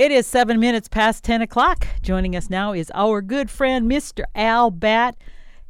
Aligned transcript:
It 0.00 0.10
is 0.10 0.26
seven 0.26 0.58
minutes 0.58 0.88
past 0.88 1.24
10 1.24 1.42
o'clock. 1.42 1.86
Joining 2.00 2.34
us 2.34 2.48
now 2.48 2.72
is 2.72 2.90
our 2.94 3.20
good 3.20 3.50
friend, 3.50 3.86
Mr. 3.86 4.24
Al 4.34 4.70
Batt. 4.70 5.14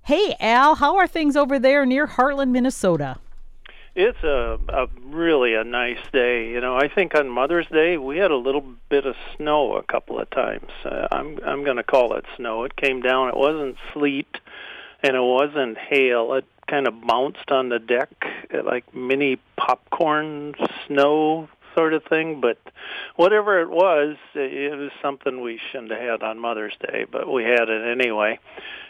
Hey, 0.03 0.37
Al, 0.39 0.77
how 0.77 0.99
are 0.99 1.09
things 1.09 1.35
over 1.35 1.59
there 1.59 1.85
near 1.85 2.07
Hartland, 2.07 2.53
Minnesota? 2.53 3.19
It's 3.97 4.23
a, 4.23 4.57
a 4.69 4.87
really 5.05 5.57
a 5.57 5.65
nice 5.65 5.99
day. 6.13 6.49
You 6.49 6.61
know, 6.61 6.77
I 6.77 6.87
think 6.87 7.17
on 7.17 7.29
Mother's 7.29 7.67
Day 7.73 7.97
we 7.97 8.19
had 8.19 8.31
a 8.31 8.37
little 8.37 8.63
bit 8.89 9.05
of 9.05 9.17
snow 9.37 9.75
a 9.75 9.83
couple 9.83 10.21
of 10.21 10.31
times. 10.31 10.71
Uh, 10.85 11.09
I'm 11.11 11.41
I'm 11.45 11.65
going 11.65 11.79
to 11.79 11.83
call 11.83 12.15
it 12.15 12.25
snow. 12.37 12.63
It 12.63 12.77
came 12.77 13.01
down. 13.01 13.31
It 13.31 13.37
wasn't 13.37 13.79
sleet, 13.93 14.37
and 15.03 15.17
it 15.17 15.23
wasn't 15.23 15.77
hail. 15.77 16.35
It 16.35 16.45
kind 16.69 16.87
of 16.87 17.05
bounced 17.05 17.51
on 17.51 17.69
the 17.69 17.81
deck 17.81 18.11
like 18.65 18.95
mini 18.95 19.41
popcorn 19.57 20.55
snow 20.87 21.49
sort 21.75 21.95
of 21.95 22.05
thing. 22.05 22.41
But 22.41 22.59
whatever 23.17 23.61
it 23.61 23.71
was, 23.71 24.17
it 24.35 24.77
was 24.79 24.91
something 25.03 25.41
we 25.41 25.61
shouldn't 25.71 25.93
have 25.93 26.01
had 26.01 26.23
on 26.23 26.39
Mother's 26.39 26.77
Day, 26.81 27.07
but 27.11 27.31
we 27.31 27.45
had 27.45 27.69
it 27.69 27.99
anyway. 28.01 28.39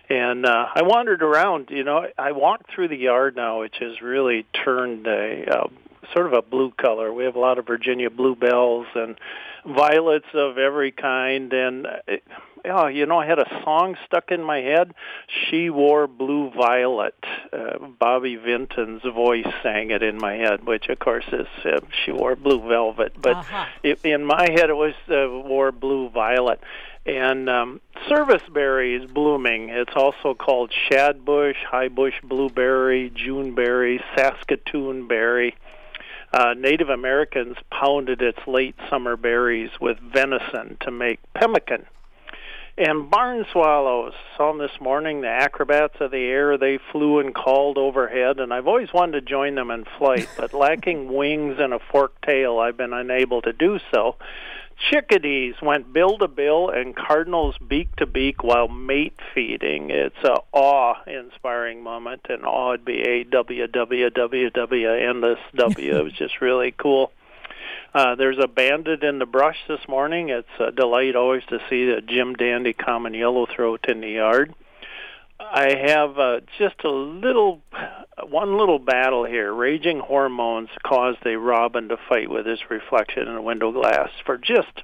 And 0.09 0.45
uh, 0.45 0.67
I 0.75 0.83
wandered 0.83 1.23
around. 1.23 1.69
You 1.71 1.85
know, 1.85 2.07
I 2.19 2.33
walked 2.33 2.73
through 2.75 2.89
the 2.89 2.97
yard 2.97 3.37
now, 3.37 3.61
which 3.61 3.77
has 3.81 4.03
really 4.03 4.45
turned 4.65 5.07
a 5.07 5.45
uh, 5.47 5.69
sort 6.13 6.27
of 6.27 6.33
a 6.33 6.43
blue 6.43 6.73
color. 6.73 7.13
We 7.13 7.25
have 7.25 7.37
a 7.37 7.41
lot 7.41 7.59
of 7.59 7.67
Virginia 7.67 8.11
bluebells 8.11 8.87
and 8.95 9.17
violets 9.65 10.27
of 10.35 10.59
every 10.59 10.93
kind, 10.93 11.53
and. 11.53 11.87
It, 12.07 12.25
oh, 12.65 12.87
you 12.87 13.07
know, 13.07 13.19
I 13.19 13.27
had 13.27 13.39
a 13.39 13.63
song 13.65 13.97
stuck 14.07 14.31
in 14.31 14.43
my 14.43 14.59
head. 14.59 14.95
She 15.49 15.71
wore 15.71 16.07
blue 16.07 16.51
violet. 16.51 17.15
Uh, 17.53 17.79
Bobby 17.99 18.37
Vinton's 18.37 19.03
voice 19.03 19.47
sang 19.63 19.91
it 19.91 20.03
in 20.03 20.17
my 20.19 20.35
head, 20.35 20.65
which 20.67 20.89
of 20.89 20.99
course 20.99 21.27
is 21.33 21.47
uh, 21.65 21.81
she 22.05 22.13
wore 22.13 22.37
blue 22.37 22.61
velvet. 22.69 23.13
But 23.21 23.37
Uh-huh. 23.37 23.67
it, 23.83 24.01
in 24.05 24.25
my 24.25 24.49
head, 24.51 24.71
it 24.71 24.77
was 24.77 24.95
uh, 25.09 25.29
wore 25.29 25.73
blue 25.73 26.09
violet. 26.11 26.61
And 27.07 27.49
um, 27.49 27.81
serviceberry 28.09 28.95
is 28.95 29.11
blooming. 29.11 29.71
It's 29.71 29.95
also 29.97 30.35
called 30.35 30.71
shadbush, 30.91 31.57
highbush 31.73 32.21
blueberry, 32.23 33.11
juneberry, 33.15 34.03
Saskatoon 34.15 35.09
berry. 35.09 35.57
Uh, 36.33 36.55
Native 36.57 36.91
Americans 36.91 37.57
pounded 37.73 38.23
its 38.23 38.39
late 38.47 38.77
summer 38.89 39.17
berries 39.17 39.71
with 39.81 39.99
venison 39.99 40.77
to 40.83 40.91
make 40.91 41.19
pemmican. 41.35 41.87
And 42.81 43.11
barn 43.11 43.45
swallows 43.53 44.15
saw 44.39 44.53
them 44.53 44.59
this 44.59 44.81
morning, 44.81 45.21
the 45.21 45.29
acrobats 45.29 45.97
of 46.01 46.13
the 46.13 46.25
air, 46.25 46.57
they 46.57 46.79
flew 46.91 47.19
and 47.19 47.35
called 47.35 47.77
overhead, 47.77 48.41
and 48.41 48.55
I've 48.55 48.67
always 48.67 48.91
wanted 48.91 49.13
to 49.13 49.21
join 49.21 49.55
them 49.55 49.71
in 49.71 49.85
flight, 49.99 50.31
but 50.39 50.55
lacking 50.55 51.13
wings 51.13 51.57
and 51.59 51.75
a 51.75 51.79
forked 51.79 52.23
tail, 52.23 52.59
I've 52.59 52.79
been 52.79 52.95
unable 52.95 53.43
to 53.43 53.53
do 53.53 53.81
so. 53.93 54.17
Chickadees 54.89 55.57
went 55.61 55.93
bill 55.93 56.17
to 56.17 56.27
bill 56.27 56.71
and 56.71 56.97
cardinals 56.97 57.55
beak 57.59 57.95
to 57.97 58.07
beak 58.07 58.43
while 58.43 58.69
mate 58.69 59.21
feeding. 59.35 59.91
It's 59.91 60.25
a 60.25 60.37
awe-inspiring 60.55 61.83
moment, 61.83 62.23
and 62.31 62.47
awe 62.47 62.71
would 62.71 62.87
be 62.87 63.03
a 63.03 63.25
W 63.25 63.67
W 63.67 64.09
W 64.09 64.49
W 64.49 64.91
endless 64.91 65.39
W. 65.55 65.99
it 65.99 66.03
was 66.03 66.15
just 66.15 66.41
really 66.41 66.73
cool. 66.73 67.13
Uh, 67.93 68.15
there's 68.15 68.39
a 68.39 68.47
bandit 68.47 69.03
in 69.03 69.19
the 69.19 69.27
brush 69.27 69.57
this 69.67 69.81
morning. 69.89 70.29
It's 70.29 70.47
a 70.61 70.71
delight 70.71 71.17
always 71.17 71.43
to 71.49 71.59
see 71.69 71.87
the 71.87 72.01
Jim 72.01 72.35
Dandy 72.35 72.73
common 72.73 73.15
yellowthroat 73.15 73.89
in 73.89 74.01
the 74.01 74.11
yard. 74.11 74.55
I 75.41 75.75
have 75.87 76.17
uh, 76.17 76.41
just 76.57 76.85
a 76.85 76.91
little, 76.91 77.63
one 78.29 78.57
little 78.57 78.79
battle 78.79 79.25
here. 79.25 79.53
Raging 79.53 79.99
hormones 79.99 80.69
caused 80.85 81.27
a 81.27 81.37
robin 81.37 81.89
to 81.89 81.97
fight 82.09 82.31
with 82.31 82.47
his 82.47 82.61
reflection 82.69 83.27
in 83.27 83.35
a 83.35 83.43
window 83.43 83.73
glass 83.73 84.11
for 84.25 84.39
just, 84.39 84.83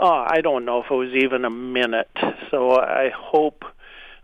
oh, 0.00 0.24
I 0.26 0.40
don't 0.40 0.64
know 0.64 0.82
if 0.82 0.90
it 0.90 0.94
was 0.94 1.12
even 1.12 1.44
a 1.44 1.50
minute. 1.50 2.10
So 2.50 2.70
I 2.70 3.10
hope, 3.14 3.64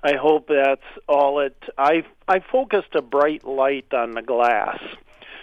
I 0.03 0.15
hope 0.15 0.49
that's 0.49 0.81
all 1.07 1.41
it. 1.41 1.57
I 1.77 2.05
I 2.27 2.41
focused 2.41 2.95
a 2.95 3.03
bright 3.03 3.45
light 3.45 3.93
on 3.93 4.13
the 4.13 4.23
glass 4.23 4.79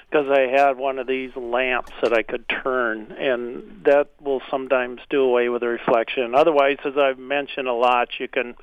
because 0.10 0.28
I 0.30 0.42
had 0.42 0.78
one 0.78 1.00
of 1.00 1.08
these 1.08 1.36
lamps 1.36 1.92
that 2.02 2.14
I 2.14 2.24
could 2.24 2.46
turn, 2.48 3.12
and 3.12 3.82
that 3.84 4.10
will 4.22 4.42
sometimes 4.50 5.02
do 5.10 5.22
away 5.22 5.50
with 5.50 5.62
the 5.62 5.68
reflection. 5.68 6.34
Otherwise, 6.34 6.78
as 6.86 6.98
I've 6.98 7.20
mentioned 7.20 7.68
a 7.68 7.74
lot, 7.74 8.08
you 8.18 8.30
can 8.30 8.56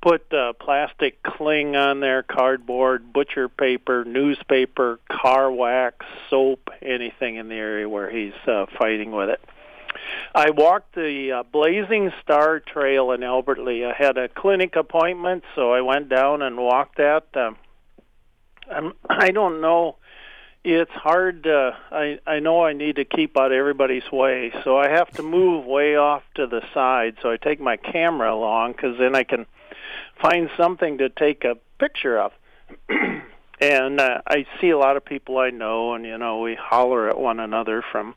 put 0.00 0.32
uh, 0.32 0.54
plastic 0.54 1.22
cling 1.22 1.76
on 1.76 2.00
there, 2.00 2.22
cardboard, 2.22 3.12
butcher 3.12 3.48
paper, 3.48 4.04
newspaper, 4.04 4.98
car 5.10 5.52
wax, 5.52 6.06
soap, 6.30 6.70
anything 6.80 7.36
in 7.36 7.48
the 7.48 7.56
area 7.56 7.88
where 7.88 8.10
he's 8.10 8.32
uh, 8.46 8.64
fighting 8.78 9.12
with 9.12 9.28
it. 9.28 9.40
I 10.34 10.50
walked 10.50 10.94
the 10.94 11.32
uh, 11.32 11.42
Blazing 11.42 12.12
Star 12.22 12.60
Trail 12.60 13.12
in 13.12 13.22
Albert 13.22 13.58
Lea. 13.58 13.86
I 13.86 13.94
had 13.94 14.16
a 14.16 14.28
clinic 14.28 14.76
appointment, 14.76 15.44
so 15.54 15.72
I 15.72 15.82
went 15.82 16.08
down 16.08 16.40
and 16.40 16.56
walked 16.56 16.96
that. 16.96 17.26
Um, 17.34 17.56
I'm, 18.70 18.92
I 19.08 19.30
don't 19.30 19.60
know 19.60 19.96
it's 20.74 20.90
hard 20.90 21.46
uh, 21.46 21.70
i 21.92 22.18
i 22.26 22.40
know 22.40 22.64
i 22.64 22.72
need 22.72 22.96
to 22.96 23.04
keep 23.04 23.36
out 23.38 23.52
of 23.52 23.56
everybody's 23.56 24.10
way 24.10 24.52
so 24.64 24.76
i 24.76 24.88
have 24.88 25.08
to 25.10 25.22
move 25.22 25.64
way 25.64 25.96
off 25.96 26.22
to 26.34 26.46
the 26.46 26.60
side 26.74 27.16
so 27.22 27.30
i 27.30 27.36
take 27.36 27.60
my 27.60 27.76
camera 27.76 28.34
along 28.34 28.72
because 28.72 28.98
then 28.98 29.14
i 29.14 29.22
can 29.22 29.46
find 30.20 30.50
something 30.56 30.98
to 30.98 31.08
take 31.08 31.44
a 31.44 31.56
picture 31.78 32.18
of. 32.18 32.32
And 33.58 34.00
uh, 34.02 34.20
i 34.26 34.44
see 34.60 34.68
a 34.68 34.76
lot 34.76 34.98
of 34.98 35.04
people 35.06 35.38
i 35.38 35.48
know 35.48 35.94
and 35.94 36.04
you 36.04 36.18
know 36.18 36.40
we 36.40 36.54
holler 36.56 37.08
at 37.08 37.18
one 37.18 37.40
another 37.40 37.82
from 37.90 38.14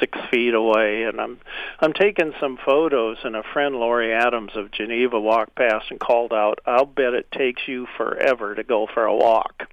six 0.00 0.18
feet 0.28 0.54
away 0.54 1.04
and 1.04 1.20
i'm 1.20 1.38
i'm 1.78 1.92
taking 1.92 2.32
some 2.40 2.58
photos 2.66 3.18
and 3.22 3.36
a 3.36 3.44
friend 3.52 3.76
lori 3.76 4.12
adams 4.12 4.56
of 4.56 4.72
geneva 4.72 5.20
walked 5.20 5.54
past 5.54 5.86
and 5.90 6.00
called 6.00 6.32
out 6.32 6.58
i'll 6.66 6.84
bet 6.84 7.14
it 7.14 7.30
takes 7.30 7.68
you 7.68 7.86
forever 7.96 8.56
to 8.56 8.64
go 8.64 8.88
for 8.92 9.04
a 9.04 9.14
walk. 9.14 9.68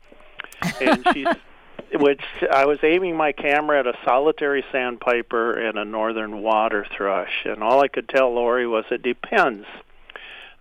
And 0.79 1.03
she's 1.11 1.25
which 1.93 2.21
I 2.51 2.65
was 2.65 2.79
aiming 2.83 3.15
my 3.15 3.31
camera 3.31 3.79
at 3.79 3.87
a 3.87 3.97
solitary 4.05 4.63
sandpiper 4.71 5.53
and 5.53 5.77
a 5.77 5.85
northern 5.85 6.41
water 6.41 6.85
thrush, 6.95 7.45
and 7.45 7.63
all 7.63 7.81
I 7.81 7.87
could 7.87 8.09
tell 8.09 8.33
Lori 8.33 8.67
was 8.67 8.85
it 8.91 9.01
depends. 9.01 9.65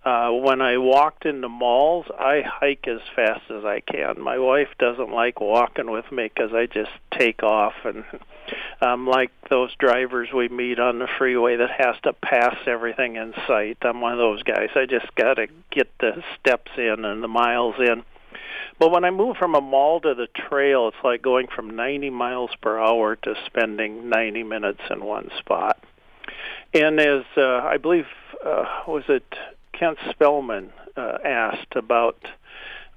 Uh, 0.03 0.31
when 0.31 0.61
I 0.61 0.77
walked 0.77 1.25
into 1.25 1.49
malls, 1.49 2.05
I 2.17 2.41
hike 2.41 2.87
as 2.87 3.01
fast 3.15 3.51
as 3.51 3.65
I 3.65 3.81
can. 3.81 4.21
My 4.21 4.39
wife 4.39 4.69
doesn't 4.79 5.11
like 5.11 5.41
walking 5.41 5.91
with 5.91 6.09
me 6.09 6.31
because 6.33 6.53
I 6.53 6.67
just 6.67 6.91
take 7.11 7.43
off, 7.43 7.73
and 7.83 8.05
I'm 8.81 9.05
like 9.05 9.31
those 9.49 9.75
drivers 9.77 10.29
we 10.33 10.47
meet 10.47 10.79
on 10.79 10.99
the 10.99 11.07
freeway 11.17 11.57
that 11.57 11.71
has 11.71 11.95
to 12.03 12.13
pass 12.13 12.55
everything 12.65 13.17
in 13.17 13.33
sight. 13.45 13.77
I'm 13.81 13.99
one 13.99 14.13
of 14.13 14.19
those 14.19 14.41
guys. 14.43 14.69
I 14.73 14.85
just 14.85 15.13
got 15.15 15.33
to 15.33 15.47
get 15.69 15.89
the 15.99 16.23
steps 16.39 16.71
in 16.77 17.03
and 17.03 17.21
the 17.21 17.27
miles 17.27 17.75
in. 17.77 18.03
But 18.79 18.91
when 18.91 19.03
I 19.03 19.11
move 19.11 19.37
from 19.37 19.55
a 19.55 19.61
mall 19.61 20.01
to 20.01 20.13
the 20.15 20.27
trail, 20.27 20.87
it's 20.87 21.03
like 21.03 21.21
going 21.21 21.47
from 21.53 21.75
90 21.75 22.09
miles 22.09 22.51
per 22.61 22.79
hour 22.79 23.15
to 23.17 23.35
spending 23.45 24.09
90 24.09 24.43
minutes 24.43 24.81
in 24.89 25.03
one 25.03 25.29
spot. 25.39 25.83
And 26.73 26.99
as 26.99 27.23
uh, 27.35 27.41
I 27.41 27.77
believe, 27.77 28.05
uh, 28.45 28.65
was 28.87 29.03
it 29.09 29.25
Kent 29.73 29.97
Spellman 30.11 30.71
uh, 30.95 31.17
asked 31.23 31.75
about 31.75 32.17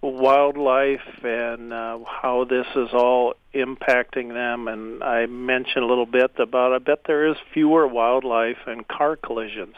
wildlife 0.03 1.23
and 1.23 1.73
uh, 1.73 1.99
how 2.05 2.45
this 2.49 2.67
is 2.75 2.89
all 2.93 3.35
impacting 3.55 4.33
them, 4.33 4.67
and 4.67 5.03
I 5.03 5.27
mentioned 5.27 5.85
a 5.85 5.87
little 5.87 6.07
bit 6.07 6.33
about 6.39 6.73
I 6.73 6.79
bet 6.79 7.03
there 7.07 7.29
is 7.29 7.37
fewer 7.55 7.87
wildlife 7.87 8.59
and 8.67 8.87
car 8.87 9.17
collisions. 9.17 9.77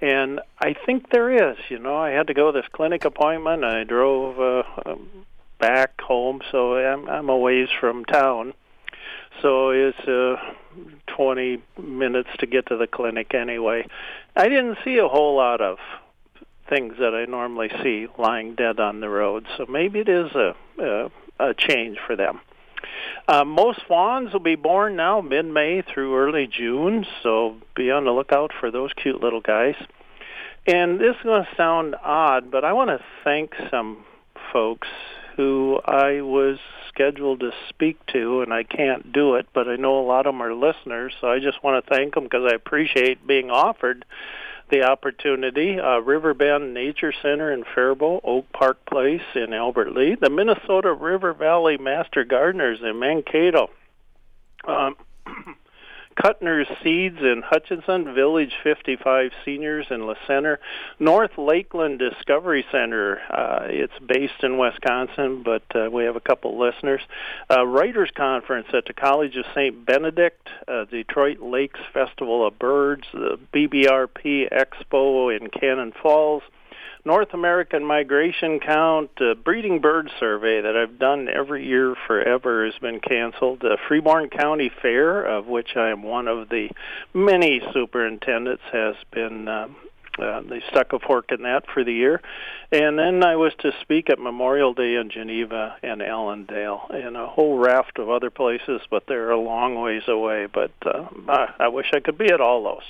And 0.00 0.40
I 0.58 0.74
think 0.74 1.10
there 1.10 1.50
is. 1.50 1.56
You 1.68 1.78
know, 1.78 1.96
I 1.96 2.10
had 2.10 2.26
to 2.26 2.34
go 2.34 2.52
to 2.52 2.60
this 2.60 2.68
clinic 2.72 3.04
appointment. 3.04 3.64
I 3.64 3.84
drove 3.84 4.38
uh, 4.38 4.90
um, 4.90 5.08
back 5.58 6.00
home, 6.00 6.42
so 6.50 6.76
I'm, 6.76 7.08
I'm 7.08 7.28
a 7.28 7.36
ways 7.36 7.68
from 7.80 8.04
town. 8.04 8.52
So 9.42 9.70
it's 9.70 9.98
uh, 10.00 10.36
20 11.06 11.62
minutes 11.82 12.30
to 12.38 12.46
get 12.46 12.66
to 12.66 12.76
the 12.76 12.86
clinic 12.86 13.34
anyway. 13.34 13.86
I 14.34 14.48
didn't 14.48 14.78
see 14.84 14.98
a 14.98 15.08
whole 15.08 15.36
lot 15.36 15.60
of 15.60 15.78
things 16.68 16.94
that 16.98 17.14
I 17.14 17.24
normally 17.26 17.70
see 17.82 18.08
lying 18.18 18.54
dead 18.54 18.80
on 18.80 19.00
the 19.00 19.08
road. 19.08 19.46
So 19.56 19.66
maybe 19.68 20.00
it 20.00 20.08
is 20.08 20.32
a 20.32 20.54
a, 20.78 21.10
a 21.38 21.54
change 21.54 21.98
for 22.06 22.16
them. 22.16 22.40
Uh, 23.28 23.44
most 23.44 23.80
fawns 23.88 24.32
will 24.32 24.40
be 24.40 24.54
born 24.54 24.96
now 24.96 25.20
mid-May 25.20 25.82
through 25.82 26.16
early 26.16 26.46
June, 26.46 27.06
so 27.22 27.56
be 27.74 27.90
on 27.90 28.04
the 28.04 28.12
lookout 28.12 28.52
for 28.58 28.70
those 28.70 28.92
cute 28.92 29.20
little 29.20 29.40
guys. 29.40 29.74
And 30.66 31.00
this 31.00 31.16
is 31.16 31.22
going 31.22 31.44
to 31.44 31.56
sound 31.56 31.94
odd, 32.02 32.50
but 32.50 32.64
I 32.64 32.72
want 32.72 32.90
to 32.90 33.04
thank 33.24 33.54
some 33.70 34.04
folks 34.52 34.88
who 35.36 35.78
I 35.84 36.22
was 36.22 36.58
scheduled 36.88 37.40
to 37.40 37.50
speak 37.68 37.98
to, 38.06 38.42
and 38.42 38.52
I 38.52 38.62
can't 38.62 39.12
do 39.12 39.34
it, 39.34 39.46
but 39.52 39.68
I 39.68 39.76
know 39.76 40.00
a 40.00 40.06
lot 40.06 40.26
of 40.26 40.32
them 40.32 40.40
are 40.40 40.54
listeners, 40.54 41.12
so 41.20 41.28
I 41.28 41.40
just 41.40 41.62
want 41.62 41.84
to 41.84 41.94
thank 41.94 42.14
them 42.14 42.24
because 42.24 42.50
I 42.50 42.54
appreciate 42.54 43.26
being 43.26 43.50
offered 43.50 44.04
the 44.70 44.82
opportunity. 44.82 45.78
Uh, 45.78 45.98
Riverbend 45.98 46.74
Nature 46.74 47.12
Center 47.22 47.52
in 47.52 47.64
Faribault, 47.74 48.22
Oak 48.24 48.46
Park 48.52 48.84
Place 48.86 49.22
in 49.34 49.52
Albert 49.52 49.92
Lea, 49.92 50.16
the 50.20 50.30
Minnesota 50.30 50.92
River 50.92 51.32
Valley 51.32 51.78
Master 51.78 52.24
Gardeners 52.24 52.80
in 52.82 52.98
Mankato, 52.98 53.70
um, 54.66 54.96
Kuttner's 56.16 56.68
Seeds 56.82 57.18
in 57.20 57.42
Hutchinson, 57.44 58.14
Village 58.14 58.54
55 58.62 59.32
Seniors 59.44 59.86
in 59.90 60.06
Le 60.06 60.16
Center, 60.26 60.58
North 60.98 61.36
Lakeland 61.36 61.98
Discovery 61.98 62.64
Center. 62.72 63.20
Uh, 63.30 63.66
it's 63.68 63.98
based 64.06 64.42
in 64.42 64.56
Wisconsin, 64.58 65.42
but 65.42 65.64
uh, 65.74 65.90
we 65.90 66.04
have 66.04 66.16
a 66.16 66.20
couple 66.20 66.58
listeners. 66.58 67.02
Uh, 67.50 67.66
Writers 67.66 68.10
Conference 68.16 68.68
at 68.72 68.86
the 68.86 68.94
College 68.94 69.36
of 69.36 69.44
St. 69.54 69.84
Benedict, 69.84 70.48
uh, 70.66 70.84
Detroit 70.86 71.40
Lakes 71.40 71.80
Festival 71.92 72.46
of 72.46 72.58
Birds, 72.58 73.04
the 73.12 73.38
BBRP 73.52 74.50
Expo 74.50 75.36
in 75.36 75.48
Cannon 75.50 75.92
Falls, 76.02 76.42
North 77.06 77.34
American 77.34 77.84
migration 77.84 78.58
count 78.58 79.10
uh, 79.20 79.34
breeding 79.34 79.80
bird 79.80 80.10
survey 80.18 80.60
that 80.60 80.76
I've 80.76 80.98
done 80.98 81.28
every 81.28 81.64
year 81.64 81.94
forever 82.08 82.64
has 82.64 82.74
been 82.80 82.98
canceled. 82.98 83.60
The 83.60 83.78
Freeborn 83.86 84.28
County 84.28 84.72
Fair, 84.82 85.24
of 85.24 85.46
which 85.46 85.76
I 85.76 85.90
am 85.90 86.02
one 86.02 86.26
of 86.26 86.48
the 86.48 86.68
many 87.14 87.62
superintendents, 87.72 88.64
has 88.72 88.96
been. 89.12 89.46
Uh, 89.46 89.68
uh, 90.18 90.40
they 90.48 90.62
stuck 90.70 90.94
a 90.94 90.98
fork 90.98 91.30
in 91.30 91.42
that 91.42 91.64
for 91.72 91.84
the 91.84 91.92
year. 91.92 92.22
And 92.72 92.98
then 92.98 93.22
I 93.22 93.36
was 93.36 93.52
to 93.58 93.70
speak 93.82 94.08
at 94.08 94.18
Memorial 94.18 94.72
Day 94.72 94.94
in 94.94 95.10
Geneva 95.10 95.76
and 95.82 96.00
Allendale 96.00 96.86
and 96.88 97.18
a 97.18 97.26
whole 97.26 97.58
raft 97.58 97.98
of 97.98 98.08
other 98.08 98.30
places, 98.30 98.80
but 98.90 99.04
they're 99.06 99.30
a 99.30 99.38
long 99.38 99.74
ways 99.74 100.04
away. 100.08 100.46
But 100.46 100.72
uh, 100.86 101.04
I 101.58 101.68
wish 101.68 101.90
I 101.92 102.00
could 102.00 102.16
be 102.16 102.32
at 102.32 102.40
all 102.40 102.64
those. 102.64 102.82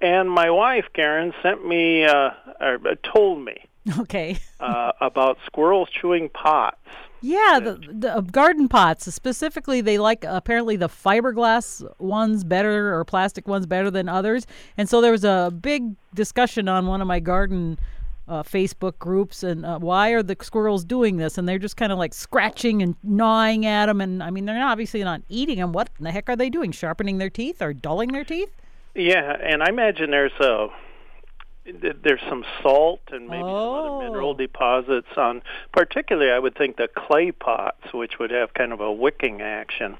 And 0.00 0.30
my 0.30 0.50
wife, 0.50 0.86
Karen, 0.94 1.32
sent 1.42 1.66
me, 1.66 2.04
uh, 2.04 2.30
or 2.60 2.78
told 3.02 3.44
me, 3.44 3.64
okay, 3.98 4.38
uh, 4.60 4.92
about 5.00 5.38
squirrels 5.46 5.88
chewing 5.90 6.28
pots. 6.28 6.76
Yeah, 7.20 7.58
the, 7.60 7.80
the 7.92 8.16
uh, 8.16 8.20
garden 8.20 8.68
pots 8.68 9.12
specifically, 9.12 9.80
they 9.80 9.98
like 9.98 10.24
apparently 10.24 10.76
the 10.76 10.88
fiberglass 10.88 11.82
ones 11.98 12.44
better 12.44 12.94
or 12.94 13.04
plastic 13.04 13.48
ones 13.48 13.66
better 13.66 13.90
than 13.90 14.08
others. 14.08 14.46
And 14.76 14.88
so 14.88 15.00
there 15.00 15.10
was 15.10 15.24
a 15.24 15.52
big 15.60 15.96
discussion 16.14 16.68
on 16.68 16.86
one 16.86 17.00
of 17.00 17.08
my 17.08 17.18
garden 17.18 17.78
uh, 18.28 18.42
Facebook 18.42 18.98
groups 18.98 19.42
and 19.42 19.64
uh, 19.64 19.78
why 19.78 20.10
are 20.10 20.22
the 20.22 20.36
squirrels 20.40 20.84
doing 20.84 21.16
this? 21.16 21.38
And 21.38 21.48
they're 21.48 21.58
just 21.58 21.76
kind 21.76 21.90
of 21.90 21.98
like 21.98 22.14
scratching 22.14 22.82
and 22.82 22.94
gnawing 23.02 23.66
at 23.66 23.86
them. 23.86 24.00
And 24.00 24.22
I 24.22 24.30
mean, 24.30 24.44
they're 24.44 24.64
obviously 24.64 25.02
not 25.02 25.22
eating 25.28 25.58
them. 25.58 25.72
What 25.72 25.90
in 25.98 26.04
the 26.04 26.12
heck 26.12 26.28
are 26.28 26.36
they 26.36 26.50
doing? 26.50 26.70
Sharpening 26.70 27.18
their 27.18 27.30
teeth 27.30 27.60
or 27.60 27.72
dulling 27.72 28.12
their 28.12 28.24
teeth? 28.24 28.54
Yeah, 28.98 29.36
and 29.40 29.62
I 29.62 29.68
imagine 29.68 30.10
there's 30.10 30.32
a 30.40 30.66
there's 32.02 32.20
some 32.28 32.44
salt 32.62 33.00
and 33.12 33.28
maybe 33.28 33.42
oh. 33.44 33.76
some 33.76 33.84
other 33.84 34.04
mineral 34.04 34.34
deposits 34.34 35.06
on 35.16 35.42
particularly 35.72 36.32
I 36.32 36.38
would 36.38 36.56
think 36.56 36.78
the 36.78 36.88
clay 36.88 37.30
pots 37.30 37.92
which 37.92 38.18
would 38.18 38.30
have 38.30 38.54
kind 38.54 38.72
of 38.72 38.80
a 38.80 38.90
wicking 38.90 39.40
action. 39.40 39.98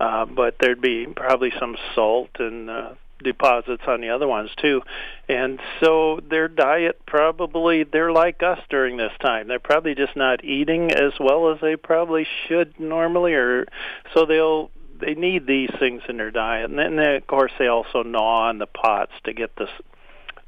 Uh, 0.00 0.24
but 0.24 0.56
there'd 0.58 0.80
be 0.80 1.06
probably 1.06 1.52
some 1.58 1.76
salt 1.94 2.30
and 2.38 2.70
uh, 2.70 2.94
deposits 3.22 3.82
on 3.86 4.00
the 4.00 4.08
other 4.08 4.26
ones 4.26 4.50
too. 4.56 4.80
And 5.28 5.60
so 5.80 6.20
their 6.30 6.48
diet 6.48 7.00
probably 7.06 7.84
they're 7.84 8.12
like 8.12 8.42
us 8.42 8.60
during 8.70 8.96
this 8.96 9.12
time. 9.20 9.48
They're 9.48 9.58
probably 9.58 9.94
just 9.94 10.16
not 10.16 10.42
eating 10.42 10.92
as 10.92 11.12
well 11.20 11.52
as 11.52 11.60
they 11.60 11.76
probably 11.76 12.26
should 12.48 12.80
normally 12.80 13.34
or 13.34 13.66
so 14.14 14.24
they'll 14.24 14.70
they 15.00 15.14
need 15.14 15.46
these 15.46 15.70
things 15.78 16.02
in 16.08 16.16
their 16.16 16.30
diet, 16.30 16.70
and 16.70 16.78
then 16.78 16.98
of 16.98 17.26
course 17.26 17.52
they 17.58 17.66
also 17.66 18.02
gnaw 18.02 18.48
on 18.48 18.58
the 18.58 18.66
pots 18.66 19.12
to 19.24 19.32
get 19.32 19.56
this 19.56 19.70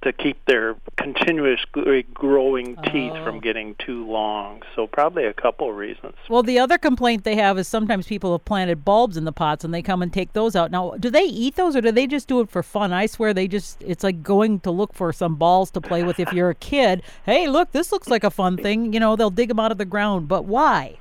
to 0.03 0.13
keep 0.13 0.45
their 0.45 0.77
continuously 0.97 2.05
growing 2.15 2.77
teeth 2.77 3.13
oh. 3.15 3.25
from 3.25 3.41
getting 3.41 3.75
too 3.77 4.07
long. 4.07 4.63
So 4.75 4.87
probably 4.87 5.25
a 5.25 5.33
couple 5.33 5.71
of 5.71 5.77
reasons. 5.77 6.15
Well, 6.29 6.43
the 6.43 6.59
other 6.59 6.79
complaint 6.79 7.25
they 7.25 7.35
have 7.37 7.59
is 7.59 7.67
sometimes 7.67 8.07
people 8.07 8.33
have 8.33 8.45
planted 8.45 8.85
bulbs 8.85 9.17
in 9.17 9.25
the 9.25 9.33
pots 9.33 9.65
and 9.65 9.75
they 9.75 9.83
come 9.83 10.03
and 10.03 10.13
take 10.13 10.33
those 10.33 10.55
out. 10.55 10.71
Now, 10.71 10.95
do 11.01 11.11
they 11.11 11.25
eat 11.25 11.57
those 11.57 11.75
or 11.75 11.81
do 11.81 11.91
they 11.91 12.07
just 12.07 12.29
do 12.29 12.41
it 12.41 12.51
for 12.51 12.63
fun? 12.63 12.93
I 12.93 13.07
swear 13.07 13.35
they 13.35 13.49
just 13.49 13.83
it's 13.83 14.05
like 14.05 14.23
going 14.23 14.61
to 14.61 14.71
look 14.71 14.95
for 14.95 15.13
some 15.13 15.35
balls 15.37 15.71
to 15.73 15.81
play 15.81 16.05
with 16.05 16.21
if 16.21 16.33
you're 16.33 16.51
a 16.51 16.55
kid. 16.55 17.03
Hey, 17.25 17.49
look, 17.49 17.73
this 17.73 17.91
looks 17.91 18.09
like 18.09 18.23
a 18.23 18.31
fun 18.31 18.57
thing. 18.57 18.93
You 18.93 19.01
know, 19.01 19.17
they'll 19.17 19.31
dig 19.31 19.49
them 19.49 19.59
out 19.59 19.73
of 19.73 19.79
the 19.79 19.85
ground, 19.85 20.29
but 20.29 20.45
why? 20.45 20.99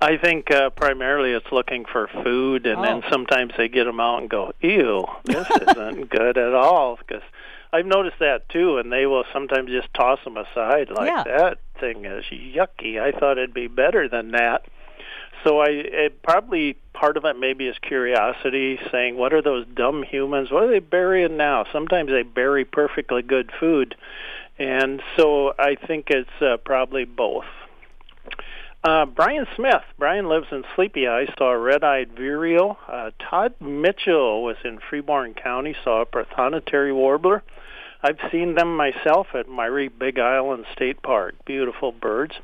I 0.00 0.16
think 0.16 0.50
uh, 0.50 0.70
primarily 0.70 1.32
it's 1.32 1.50
looking 1.50 1.84
for 1.84 2.08
food, 2.22 2.66
and 2.66 2.78
oh. 2.78 2.82
then 2.82 3.02
sometimes 3.10 3.52
they 3.56 3.68
get 3.68 3.84
them 3.84 3.98
out 3.98 4.20
and 4.20 4.30
go, 4.30 4.52
"Ew, 4.60 5.06
this 5.24 5.48
isn't 5.68 6.10
good 6.10 6.38
at 6.38 6.54
all." 6.54 6.96
Because 6.96 7.22
I've 7.72 7.86
noticed 7.86 8.20
that 8.20 8.48
too, 8.48 8.78
and 8.78 8.92
they 8.92 9.06
will 9.06 9.24
sometimes 9.32 9.70
just 9.70 9.92
toss 9.94 10.20
them 10.24 10.36
aside 10.36 10.90
like 10.90 11.08
yeah. 11.08 11.24
that 11.24 11.58
thing 11.80 12.04
is 12.04 12.24
yucky. 12.26 13.00
I 13.00 13.12
thought 13.12 13.38
it'd 13.38 13.54
be 13.54 13.66
better 13.66 14.08
than 14.08 14.32
that. 14.32 14.66
So 15.44 15.60
I 15.60 15.68
it 15.68 16.22
probably 16.22 16.76
part 16.92 17.16
of 17.16 17.24
it 17.24 17.38
maybe 17.38 17.66
is 17.66 17.76
curiosity, 17.80 18.78
saying, 18.92 19.16
"What 19.16 19.32
are 19.32 19.42
those 19.42 19.66
dumb 19.66 20.04
humans? 20.04 20.50
What 20.50 20.64
are 20.64 20.70
they 20.70 20.78
burying 20.78 21.36
now?" 21.36 21.64
Sometimes 21.72 22.10
they 22.10 22.22
bury 22.22 22.64
perfectly 22.64 23.22
good 23.22 23.50
food, 23.58 23.96
and 24.58 25.02
so 25.16 25.54
I 25.58 25.74
think 25.74 26.10
it's 26.10 26.30
uh, 26.40 26.56
probably 26.58 27.04
both. 27.04 27.46
Uh, 28.88 29.04
Brian 29.04 29.46
Smith. 29.54 29.82
Brian 29.98 30.30
lives 30.30 30.46
in 30.50 30.64
Sleepy 30.74 31.06
Eye. 31.06 31.26
Saw 31.36 31.50
a 31.50 31.58
red-eyed 31.58 32.12
vireo. 32.16 32.78
Uh, 32.88 33.10
Todd 33.18 33.52
Mitchell 33.60 34.42
was 34.42 34.56
in 34.64 34.78
Freeborn 34.78 35.34
County. 35.34 35.76
Saw 35.84 36.00
a 36.00 36.06
prothonotary 36.06 36.94
warbler. 36.94 37.42
I've 38.02 38.16
seen 38.32 38.54
them 38.54 38.78
myself 38.78 39.26
at 39.34 39.46
Myre 39.46 39.90
Big 39.90 40.18
Island 40.18 40.64
State 40.72 41.02
Park. 41.02 41.34
Beautiful 41.44 41.92
birds. 41.92 42.36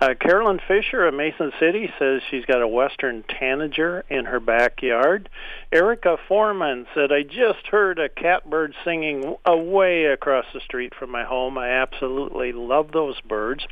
Uh, 0.00 0.14
Carolyn 0.18 0.58
Fisher 0.66 1.06
of 1.06 1.14
Mason 1.14 1.52
City 1.60 1.88
says 2.00 2.20
she's 2.28 2.46
got 2.46 2.62
a 2.62 2.66
western 2.66 3.22
tanager 3.22 4.04
in 4.10 4.24
her 4.24 4.40
backyard. 4.40 5.28
Erica 5.70 6.16
Foreman 6.26 6.88
said, 6.96 7.12
I 7.12 7.22
just 7.22 7.64
heard 7.70 8.00
a 8.00 8.08
catbird 8.08 8.74
singing 8.84 9.36
away 9.44 10.06
across 10.06 10.46
the 10.52 10.60
street 10.62 10.94
from 10.98 11.12
my 11.12 11.22
home. 11.22 11.56
I 11.56 11.68
absolutely 11.68 12.50
love 12.50 12.90
those 12.90 13.20
birds. 13.20 13.64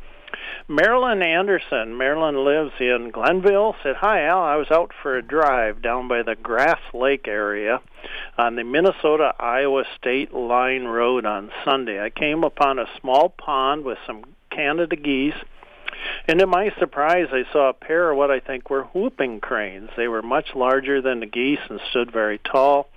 Marilyn 0.67 1.21
Anderson. 1.21 1.97
Marilyn 1.97 2.43
lives 2.43 2.73
in 2.79 3.11
Glenville. 3.11 3.75
Said, 3.83 3.97
"Hi 3.97 4.23
Al, 4.23 4.41
I 4.41 4.55
was 4.55 4.71
out 4.71 4.91
for 5.01 5.15
a 5.15 5.21
drive 5.21 5.81
down 5.81 6.07
by 6.07 6.23
the 6.23 6.35
Grass 6.35 6.79
Lake 6.93 7.27
area 7.27 7.81
on 8.37 8.55
the 8.55 8.63
Minnesota 8.63 9.33
Iowa 9.39 9.83
State 9.95 10.33
Line 10.33 10.85
Road 10.85 11.25
on 11.25 11.51
Sunday. 11.63 12.01
I 12.01 12.09
came 12.09 12.43
upon 12.43 12.79
a 12.79 12.89
small 12.99 13.29
pond 13.29 13.85
with 13.85 13.99
some 14.05 14.23
Canada 14.49 14.95
geese." 14.95 15.35
And 16.27 16.39
to 16.39 16.47
my 16.47 16.71
surprise, 16.77 17.27
I 17.31 17.45
saw 17.51 17.69
a 17.69 17.73
pair 17.73 18.11
of 18.11 18.17
what 18.17 18.29
I 18.29 18.39
think 18.39 18.69
were 18.69 18.83
whooping 18.83 19.39
cranes. 19.39 19.89
They 19.95 20.07
were 20.07 20.21
much 20.21 20.55
larger 20.55 21.01
than 21.01 21.19
the 21.19 21.25
geese 21.25 21.59
and 21.69 21.79
stood 21.89 22.11
very 22.11 22.37
tall. 22.39 22.89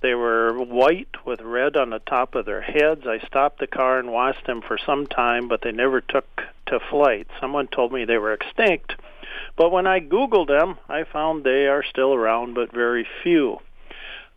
They 0.00 0.14
were 0.14 0.52
white 0.52 1.24
with 1.24 1.40
red 1.42 1.76
on 1.76 1.90
the 1.90 1.98
top 1.98 2.34
of 2.34 2.44
their 2.44 2.62
heads. 2.62 3.06
I 3.06 3.18
stopped 3.18 3.58
the 3.58 3.66
car 3.66 3.98
and 3.98 4.12
watched 4.12 4.46
them 4.46 4.62
for 4.62 4.78
some 4.78 5.06
time, 5.06 5.48
but 5.48 5.62
they 5.62 5.72
never 5.72 6.00
took 6.00 6.44
to 6.66 6.80
flight. 6.90 7.26
Someone 7.40 7.68
told 7.68 7.92
me 7.92 8.04
they 8.04 8.18
were 8.18 8.32
extinct, 8.32 8.94
but 9.56 9.70
when 9.70 9.86
I 9.86 10.00
Googled 10.00 10.48
them, 10.48 10.78
I 10.88 11.04
found 11.04 11.44
they 11.44 11.66
are 11.66 11.82
still 11.82 12.14
around, 12.14 12.54
but 12.54 12.72
very 12.72 13.06
few. 13.22 13.58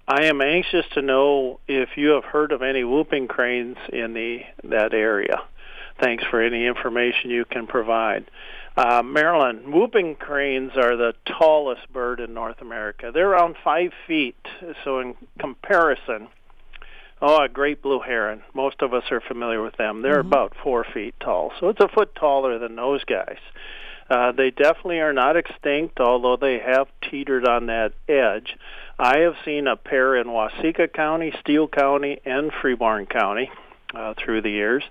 I 0.07 0.25
am 0.25 0.41
anxious 0.41 0.85
to 0.93 1.03
know 1.03 1.59
if 1.67 1.89
you 1.95 2.09
have 2.09 2.23
heard 2.23 2.51
of 2.51 2.63
any 2.63 2.83
whooping 2.83 3.27
cranes 3.27 3.77
in 3.93 4.13
the 4.13 4.39
that 4.63 4.93
area. 4.93 5.43
Thanks 6.01 6.23
for 6.31 6.41
any 6.41 6.65
information 6.65 7.29
you 7.29 7.45
can 7.45 7.67
provide. 7.67 8.25
Uh, 8.75 9.03
Marilyn, 9.03 9.71
whooping 9.71 10.15
cranes 10.15 10.71
are 10.75 10.95
the 10.95 11.13
tallest 11.25 11.91
bird 11.91 12.21
in 12.21 12.33
North 12.33 12.61
America. 12.61 13.11
They're 13.13 13.29
around 13.29 13.55
five 13.63 13.91
feet. 14.07 14.37
So, 14.83 14.99
in 14.99 15.15
comparison, 15.37 16.29
oh, 17.21 17.43
a 17.43 17.49
great 17.49 17.81
blue 17.81 17.99
heron. 17.99 18.43
Most 18.53 18.81
of 18.81 18.93
us 18.93 19.03
are 19.11 19.21
familiar 19.21 19.61
with 19.61 19.77
them. 19.77 20.01
They're 20.01 20.19
mm-hmm. 20.19 20.27
about 20.27 20.55
four 20.63 20.85
feet 20.93 21.15
tall. 21.19 21.51
So, 21.59 21.69
it's 21.69 21.79
a 21.79 21.87
foot 21.87 22.15
taller 22.15 22.59
than 22.59 22.75
those 22.75 23.03
guys. 23.03 23.39
Uh, 24.09 24.31
they 24.31 24.49
definitely 24.49 24.99
are 24.99 25.13
not 25.13 25.37
extinct, 25.37 25.99
although 25.99 26.35
they 26.35 26.57
have 26.57 26.87
teetered 27.09 27.47
on 27.47 27.67
that 27.67 27.93
edge. 28.07 28.57
I 28.97 29.19
have 29.19 29.35
seen 29.45 29.67
a 29.67 29.75
pair 29.75 30.15
in 30.15 30.27
Waseca 30.27 30.91
County, 30.91 31.31
Steele 31.39 31.67
County, 31.67 32.19
and 32.25 32.51
Freeborn 32.51 33.05
County 33.05 33.51
uh, 33.93 34.15
through 34.17 34.41
the 34.41 34.49
years. 34.49 34.83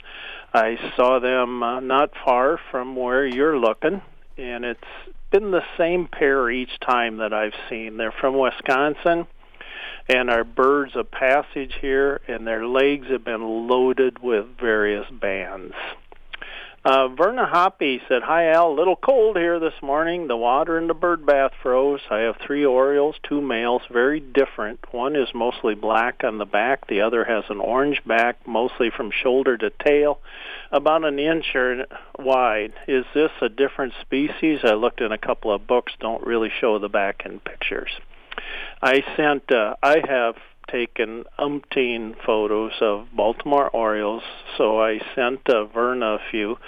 I 0.55 0.79
saw 0.97 1.19
them 1.19 1.63
uh, 1.63 1.81
not 1.81 2.13
far 2.25 2.61
from 2.71 2.95
where 2.95 3.27
you're 3.27 3.59
looking, 3.59 4.01
and 4.37 4.65
it's 4.65 4.81
been 5.31 5.51
the 5.51 5.65
same 5.77 6.07
pair 6.07 6.49
each 6.49 6.79
time 6.81 7.19
that 7.19 7.33
I've 7.33 7.55
seen. 7.69 7.97
They're 7.97 8.13
from 8.13 8.39
Wisconsin 8.39 9.27
and 10.09 10.31
our 10.31 10.45
birds 10.45 10.97
of 10.97 11.11
passage 11.11 11.75
here, 11.81 12.21
and 12.29 12.47
their 12.47 12.67
legs 12.67 13.09
have 13.09 13.25
been 13.25 13.69
loaded 13.69 14.19
with 14.21 14.47
various 14.59 15.07
bands. 15.11 15.75
Uh, 16.85 17.09
Verna 17.09 17.45
Hoppy 17.45 18.01
said, 18.09 18.23
Hi, 18.23 18.51
Al. 18.53 18.71
A 18.71 18.73
little 18.73 18.97
cold 18.97 19.37
here 19.37 19.59
this 19.59 19.75
morning. 19.83 20.29
The 20.29 20.37
water 20.37 20.79
in 20.79 20.87
the 20.87 20.95
bird 20.95 21.27
bath 21.27 21.53
froze. 21.61 22.01
I 22.09 22.21
have 22.21 22.37
three 22.37 22.65
Orioles, 22.65 23.17
two 23.29 23.43
males, 23.43 23.83
very 23.91 24.21
different. 24.21 24.81
One 24.93 25.17
is 25.17 25.29
mostly 25.35 25.75
black 25.75 26.23
on 26.25 26.39
the 26.39 26.47
back. 26.47 26.87
The 26.87 27.01
other 27.01 27.25
has 27.25 27.45
an 27.51 27.61
orange 27.61 28.03
back, 28.07 28.47
mostly 28.47 28.91
from 28.91 29.11
shoulder 29.11 29.59
to 29.59 29.71
tail, 29.71 30.21
about 30.71 31.05
an 31.05 31.19
inch 31.19 31.55
wide. 32.19 32.73
Is 32.87 33.05
this 33.13 33.33
a 33.43 33.49
different 33.49 33.95
species? 34.01 34.61
I 34.63 34.75
looked 34.75 35.01
in 35.01 35.11
a 35.11 35.19
couple 35.19 35.53
of 35.53 35.67
books, 35.67 35.93
don't 36.01 36.27
really 36.27 36.51
show 36.61 36.79
the 36.79 36.89
back 36.89 37.23
in 37.27 37.41
pictures. 37.41 37.91
I 38.83 39.03
sent. 39.17 39.51
Uh, 39.51 39.77
I 39.83 40.03
have 40.07 40.37
taken 40.71 41.25
umpteen 41.39 42.15
photos 42.25 42.73
of 42.81 43.07
Baltimore 43.15 43.71
Orioles, 43.71 44.23
so 44.57 44.81
I 44.81 45.01
sent 45.15 45.49
uh, 45.49 45.65
Verna 45.65 46.17
a 46.17 46.21
few, 46.31 46.59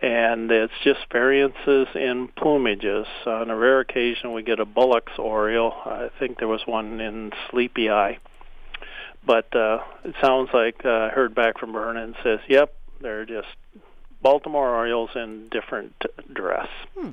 and 0.00 0.50
it's 0.50 0.72
just 0.84 1.00
variances 1.12 1.88
in 1.94 2.28
plumages. 2.28 3.06
On 3.26 3.50
a 3.50 3.56
rare 3.56 3.80
occasion, 3.80 4.32
we 4.32 4.42
get 4.42 4.60
a 4.60 4.64
Bullock's 4.64 5.18
Oriole. 5.18 5.74
I 5.84 6.10
think 6.18 6.38
there 6.38 6.48
was 6.48 6.62
one 6.66 7.00
in 7.00 7.32
Sleepy 7.50 7.90
Eye. 7.90 8.18
But 9.26 9.54
uh, 9.54 9.80
it 10.04 10.14
sounds 10.22 10.48
like 10.54 10.84
uh, 10.84 10.88
I 10.88 11.08
heard 11.10 11.34
back 11.34 11.58
from 11.58 11.72
Verna 11.72 12.02
and 12.02 12.14
says, 12.22 12.38
yep, 12.48 12.74
they're 13.02 13.26
just 13.26 13.48
Baltimore 14.22 14.74
Orioles 14.74 15.10
in 15.14 15.48
different 15.50 15.94
dress. 16.32 16.68
Hmm. 16.96 17.10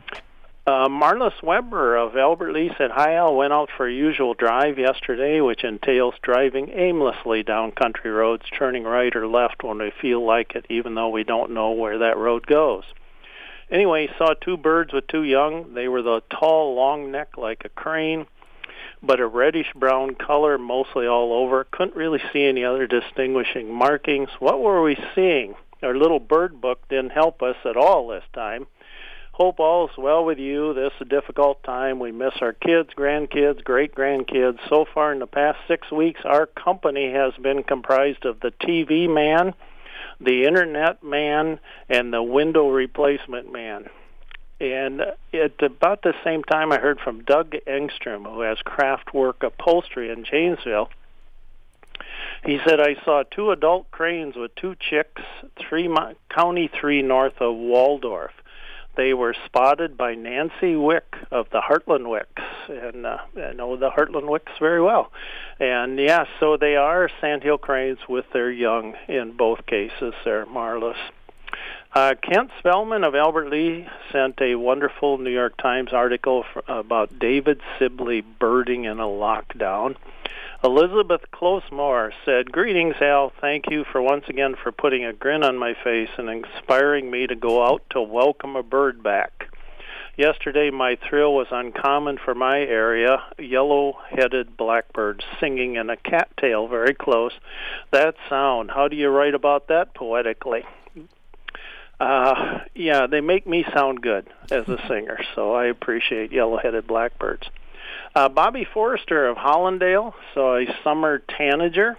Uh, 0.67 0.89
Marlis 0.89 1.41
Weber 1.41 1.95
of 1.95 2.17
Albert 2.17 2.51
Lea 2.51 2.69
said, 2.77 2.91
Hi, 2.91 3.15
Al. 3.15 3.33
Went 3.37 3.53
out 3.53 3.69
for 3.77 3.87
a 3.87 3.93
usual 3.93 4.33
drive 4.33 4.77
yesterday, 4.77 5.39
which 5.39 5.63
entails 5.63 6.15
driving 6.21 6.71
aimlessly 6.71 7.41
down 7.41 7.71
country 7.71 8.11
roads, 8.11 8.43
turning 8.59 8.83
right 8.83 9.15
or 9.15 9.27
left 9.27 9.63
when 9.63 9.77
we 9.77 9.93
feel 10.01 10.25
like 10.25 10.55
it, 10.55 10.65
even 10.69 10.93
though 10.93 11.07
we 11.07 11.23
don't 11.23 11.51
know 11.51 11.71
where 11.71 11.99
that 11.99 12.17
road 12.17 12.45
goes. 12.45 12.83
Anyway, 13.71 14.09
saw 14.17 14.33
two 14.33 14.57
birds 14.57 14.91
with 14.91 15.07
two 15.07 15.23
young. 15.23 15.73
They 15.73 15.87
were 15.87 16.01
the 16.01 16.21
tall, 16.29 16.75
long 16.75 17.13
neck 17.13 17.37
like 17.37 17.63
a 17.63 17.69
crane, 17.69 18.25
but 19.01 19.21
a 19.21 19.25
reddish 19.25 19.71
brown 19.73 20.15
color 20.15 20.57
mostly 20.57 21.07
all 21.07 21.31
over. 21.31 21.63
Couldn't 21.63 21.95
really 21.95 22.21
see 22.33 22.43
any 22.43 22.65
other 22.65 22.87
distinguishing 22.87 23.73
markings. 23.73 24.31
What 24.39 24.61
were 24.61 24.83
we 24.83 24.97
seeing? 25.15 25.55
Our 25.81 25.95
little 25.95 26.19
bird 26.19 26.59
book 26.59 26.85
didn't 26.89 27.11
help 27.11 27.41
us 27.41 27.55
at 27.63 27.77
all 27.77 28.09
this 28.09 28.25
time. 28.33 28.67
Hope 29.37 29.59
all 29.59 29.87
is 29.87 29.95
well 29.99 30.25
with 30.25 30.39
you. 30.39 30.73
This 30.73 30.91
is 30.95 31.01
a 31.01 31.05
difficult 31.05 31.61
time. 31.61 31.99
We 31.99 32.11
miss 32.11 32.33
our 32.41 32.53
kids, 32.53 32.89
grandkids, 32.97 33.63
great 33.63 33.93
grandkids. 33.93 34.57
So 34.67 34.85
far 34.91 35.13
in 35.13 35.19
the 35.19 35.27
past 35.27 35.59
six 35.67 35.91
weeks, 35.91 36.21
our 36.25 36.47
company 36.47 37.11
has 37.11 37.33
been 37.39 37.61
comprised 37.61 38.25
of 38.25 38.39
the 38.39 38.49
TV 38.49 39.07
man, 39.07 39.53
the 40.19 40.45
internet 40.45 41.03
man, 41.03 41.59
and 41.87 42.11
the 42.11 42.23
window 42.23 42.69
replacement 42.69 43.53
man. 43.53 43.85
And 44.59 45.01
at 45.01 45.61
about 45.61 46.01
the 46.01 46.15
same 46.23 46.43
time, 46.43 46.71
I 46.71 46.79
heard 46.79 46.99
from 46.99 47.23
Doug 47.23 47.51
Engstrom, 47.67 48.23
who 48.25 48.41
has 48.41 48.57
Craftwork 48.65 49.43
Upholstery 49.43 50.09
in 50.09 50.25
Janesville. 50.25 50.89
He 52.43 52.57
said, 52.67 52.79
I 52.79 52.95
saw 53.05 53.21
two 53.21 53.51
adult 53.51 53.91
cranes 53.91 54.35
with 54.35 54.55
two 54.55 54.75
chicks, 54.79 55.21
three 55.59 55.87
County 56.33 56.71
3 56.81 57.03
north 57.03 57.39
of 57.39 57.55
Waldorf 57.55 58.31
they 58.97 59.13
were 59.13 59.35
spotted 59.45 59.95
by 59.95 60.15
Nancy 60.15 60.75
Wick 60.75 61.15
of 61.31 61.47
the 61.51 61.61
Hartland 61.61 62.09
Wicks, 62.09 62.41
and 62.67 63.05
uh, 63.05 63.19
I 63.37 63.53
know 63.53 63.77
the 63.77 63.89
Hartland 63.89 64.27
Wicks 64.27 64.51
very 64.59 64.81
well. 64.81 65.11
And 65.59 65.97
yeah, 65.99 66.25
so 66.39 66.57
they 66.57 66.75
are 66.75 67.09
sandhill 67.21 67.59
cranes 67.59 67.99
with 68.09 68.25
their 68.33 68.51
young 68.51 68.95
in 69.07 69.37
both 69.37 69.65
cases. 69.65 70.13
They're 70.25 70.45
marlis. 70.47 70.97
Uh, 71.93 72.15
Kent 72.21 72.51
Spellman 72.59 73.03
of 73.03 73.15
Albert 73.15 73.49
Lea 73.49 73.87
sent 74.11 74.41
a 74.41 74.55
wonderful 74.55 75.17
New 75.17 75.31
York 75.31 75.55
Times 75.57 75.93
article 75.93 76.43
for, 76.51 76.63
about 76.67 77.17
David 77.17 77.61
Sibley 77.79 78.21
birding 78.21 78.83
in 78.83 78.99
a 78.99 79.05
lockdown. 79.05 79.95
Elizabeth 80.63 81.21
Closemore 81.31 82.11
said, 82.25 82.51
Greetings, 82.51 82.95
Al. 82.99 83.31
Thank 83.39 83.65
you 83.69 83.85
for 83.91 84.01
once 84.01 84.25
again 84.27 84.55
for 84.61 84.71
putting 84.71 85.05
a 85.05 85.13
grin 85.13 85.43
on 85.43 85.57
my 85.57 85.75
face 85.83 86.09
and 86.17 86.29
inspiring 86.29 87.11
me 87.11 87.27
to 87.27 87.35
go 87.35 87.63
out 87.63 87.83
to 87.91 88.01
welcome 88.01 88.55
a 88.55 88.63
bird 88.63 89.03
back. 89.03 89.49
Yesterday, 90.17 90.71
my 90.71 90.97
thrill 91.07 91.35
was 91.35 91.45
uncommon 91.51 92.17
for 92.17 92.33
my 92.33 92.59
area. 92.59 93.23
Yellow-headed 93.37 94.57
blackbirds 94.57 95.23
singing 95.39 95.75
in 95.75 95.91
a 95.91 95.97
cattail 95.97 96.67
very 96.67 96.95
close. 96.95 97.33
That 97.91 98.15
sound, 98.27 98.71
how 98.71 98.87
do 98.87 98.95
you 98.95 99.09
write 99.09 99.35
about 99.35 99.67
that 99.67 99.93
poetically? 99.93 100.63
Uh, 101.99 102.61
yeah, 102.73 103.05
they 103.05 103.21
make 103.21 103.45
me 103.45 103.63
sound 103.75 104.01
good 104.01 104.27
as 104.49 104.67
a 104.67 104.83
singer, 104.87 105.19
so 105.35 105.53
I 105.53 105.65
appreciate 105.65 106.31
yellow-headed 106.31 106.87
blackbirds. 106.87 107.47
Uh, 108.15 108.29
Bobby 108.29 108.65
Forrester 108.65 109.27
of 109.27 109.37
Hollandale 109.37 110.13
so 110.33 110.55
a 110.55 110.65
summer 110.83 111.19
tanager. 111.19 111.97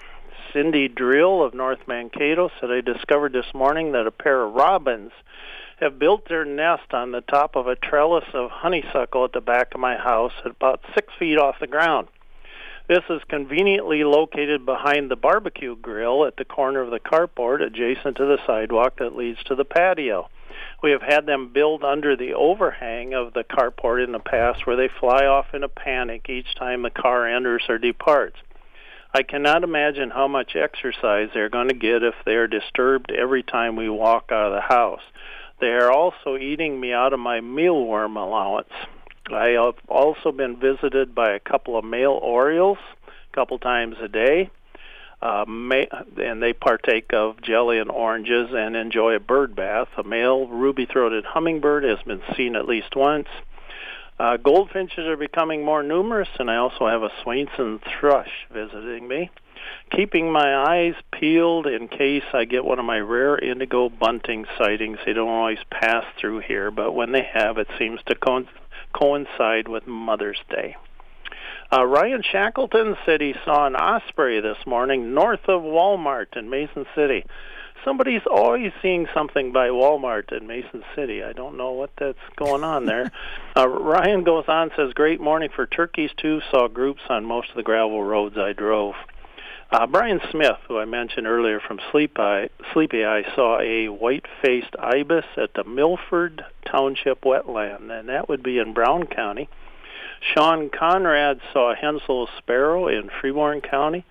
Cindy 0.53 0.89
Drill 0.89 1.43
of 1.43 1.53
North 1.53 1.87
Mankato 1.87 2.51
said, 2.59 2.71
I 2.71 2.81
discovered 2.81 3.33
this 3.35 3.53
morning 3.53 3.93
that 3.93 4.07
a 4.07 4.11
pair 4.11 4.43
of 4.43 4.55
robins 4.55 5.13
have 5.79 5.99
built 5.99 6.29
their 6.29 6.45
nest 6.45 6.93
on 6.93 7.13
the 7.13 7.21
top 7.21 7.55
of 7.55 7.67
a 7.67 7.77
trellis 7.77 8.25
of 8.33 8.51
honeysuckle 8.51 9.27
at 9.27 9.33
the 9.33 9.41
back 9.41 9.75
of 9.75 9.81
my 9.81 9.97
house 9.97 10.33
at 10.45 10.51
about 10.53 10.81
six 10.95 11.13
feet 11.19 11.39
off 11.39 11.61
the 11.61 11.67
ground. 11.67 12.09
This 12.89 13.05
is 13.11 13.21
conveniently 13.29 14.03
located 14.03 14.65
behind 14.65 15.11
the 15.11 15.17
barbecue 15.17 15.77
grill 15.77 16.25
at 16.25 16.37
the 16.37 16.45
corner 16.47 16.81
of 16.81 16.91
the 16.91 16.99
carport 16.99 17.63
adjacent 17.63 18.17
to 18.17 18.25
the 18.25 18.39
sidewalk 18.47 18.99
that 18.99 19.15
leads 19.15 19.43
to 19.45 19.55
the 19.55 19.67
patio. 19.67 20.31
We 20.81 20.93
have 20.93 21.03
had 21.03 21.27
them 21.27 21.53
build 21.53 21.83
under 21.83 22.17
the 22.17 22.35
overhang 22.35 23.13
of 23.13 23.33
the 23.33 23.43
carport 23.43 24.05
in 24.05 24.13
the 24.13 24.21
past 24.21 24.67
where 24.67 24.77
they 24.77 24.89
fly 24.89 25.27
off 25.27 25.53
in 25.53 25.65
a 25.65 25.69
panic 25.69 26.29
each 26.29 26.55
time 26.55 26.83
the 26.83 26.91
car 26.91 27.27
enters 27.27 27.65
or 27.69 27.79
departs. 27.79 28.37
I 29.13 29.23
cannot 29.23 29.65
imagine 29.65 30.11
how 30.11 30.29
much 30.29 30.55
exercise 30.55 31.31
they're 31.35 31.49
going 31.49 31.69
to 31.69 31.75
get 31.75 32.03
if 32.03 32.15
they 32.25 32.35
are 32.35 32.47
disturbed 32.47 33.11
every 33.11 33.43
time 33.43 33.75
we 33.75 33.89
walk 33.89 34.31
out 34.31 34.47
of 34.47 34.53
the 34.53 34.61
house. 34.61 35.03
They 35.61 35.71
are 35.71 35.91
also 35.91 36.37
eating 36.37 36.79
me 36.79 36.93
out 36.93 37.13
of 37.13 37.19
my 37.19 37.41
mealworm 37.41 38.17
allowance. 38.17 38.73
I 39.33 39.49
have 39.49 39.75
also 39.89 40.31
been 40.31 40.61
visited 40.61 41.15
by 41.15 41.33
a 41.33 41.41
couple 41.41 41.77
of 41.77 41.85
male 41.85 42.19
orioles 42.23 42.79
a 43.07 43.35
couple 43.35 43.59
times 43.59 43.97
a 44.01 44.09
day 44.09 44.51
uh, 45.21 45.45
and 46.17 46.43
they 46.43 46.53
partake 46.53 47.13
of 47.13 47.41
jelly 47.43 47.79
and 47.79 47.91
oranges 47.91 48.51
and 48.53 48.77
enjoy 48.77 49.15
a 49.15 49.21
bird 49.21 49.57
bath. 49.57 49.89
A 49.97 50.05
male 50.05 50.47
ruby-throated 50.47 51.25
hummingbird 51.25 51.85
has 51.85 51.99
been 52.07 52.23
seen 52.37 52.55
at 52.55 52.69
least 52.69 52.95
once. 52.95 53.29
Uh, 54.19 54.37
goldfinches 54.37 55.07
are 55.07 55.17
becoming 55.17 55.65
more 55.65 55.83
numerous, 55.83 56.29
and 56.39 56.51
I 56.51 56.57
also 56.57 56.89
have 56.89 57.03
a 57.03 57.11
Swainson 57.23 57.81
thrush 58.01 58.31
visiting 58.53 59.07
me, 59.07 59.31
keeping 59.93 60.33
my 60.33 60.57
eyes 60.57 60.95
peeled 61.13 61.69
in 61.69 61.87
case 61.87 62.25
I 62.33 62.45
get 62.45 62.65
one 62.65 62.81
of 62.81 62.85
my 62.85 62.99
rare 62.99 63.39
indigo 63.39 63.89
bunting 63.89 64.47
sightings. 64.57 64.99
They 65.07 65.13
don't 65.13 65.29
always 65.29 65.59
pass 65.71 66.05
through 66.21 66.41
here, 66.41 66.73
but 66.73 66.93
when 66.93 67.13
they 67.13 67.23
have, 67.33 67.59
it 67.59 67.69
seems 67.79 68.01
to 68.07 68.17
co- 68.17 68.47
coincide 68.93 69.69
with 69.69 69.87
Mother's 69.87 70.41
Day. 70.51 70.77
Uh, 71.71 71.85
Ryan 71.85 72.23
Shackleton 72.23 72.97
said 73.05 73.21
he 73.21 73.35
saw 73.45 73.67
an 73.67 73.77
osprey 73.77 74.41
this 74.41 74.57
morning 74.67 75.13
north 75.13 75.49
of 75.49 75.61
Walmart 75.61 76.35
in 76.35 76.49
Mason 76.49 76.87
City. 76.95 77.27
Somebody's 77.85 78.27
always 78.29 78.73
seeing 78.81 79.07
something 79.13 79.53
by 79.53 79.69
Walmart 79.69 80.33
in 80.33 80.47
Mason 80.47 80.83
City. 80.97 81.23
I 81.23 81.35
don't 81.35 81.59
know 81.59 81.73
what 81.73 81.91
that's 81.99 82.19
going 82.37 82.65
on 82.65 82.87
there. 82.87 83.13
uh, 83.57 83.69
Ryan 83.69 84.25
goes 84.25 84.47
on 84.49 84.71
says, 84.77 84.95
"Great 84.95 85.21
morning 85.21 85.51
for 85.55 85.67
turkeys 85.67 86.11
too. 86.17 86.41
Saw 86.51 86.69
groups 86.69 87.03
on 87.11 87.27
most 87.27 87.51
of 87.51 87.57
the 87.57 87.63
gravel 87.63 88.03
roads 88.03 88.39
I 88.39 88.55
drove." 88.55 88.95
Uh, 89.71 89.87
Brian 89.87 90.23
Smith, 90.31 90.57
who 90.67 90.79
I 90.79 90.87
mentioned 90.87 91.27
earlier 91.27 91.61
from 91.61 91.79
Sleep 91.93 92.19
Eye, 92.19 92.49
Sleepy 92.73 93.05
Eye, 93.05 93.25
saw 93.35 93.61
a 93.61 93.89
white-faced 93.89 94.75
ibis 94.79 95.27
at 95.37 95.53
the 95.53 95.65
Milford 95.65 96.43
Township 96.65 97.21
wetland, 97.21 97.91
and 97.91 98.09
that 98.09 98.31
would 98.31 98.43
be 98.43 98.59
in 98.59 98.73
Brown 98.73 99.07
County. 99.07 99.51
Sean 100.21 100.71
Conrad 100.71 101.41
saw 101.53 101.75
Henslow 101.75 102.27
sparrow 102.39 102.89
in 102.89 103.11
Freeborn 103.21 103.61
County. 103.61 104.05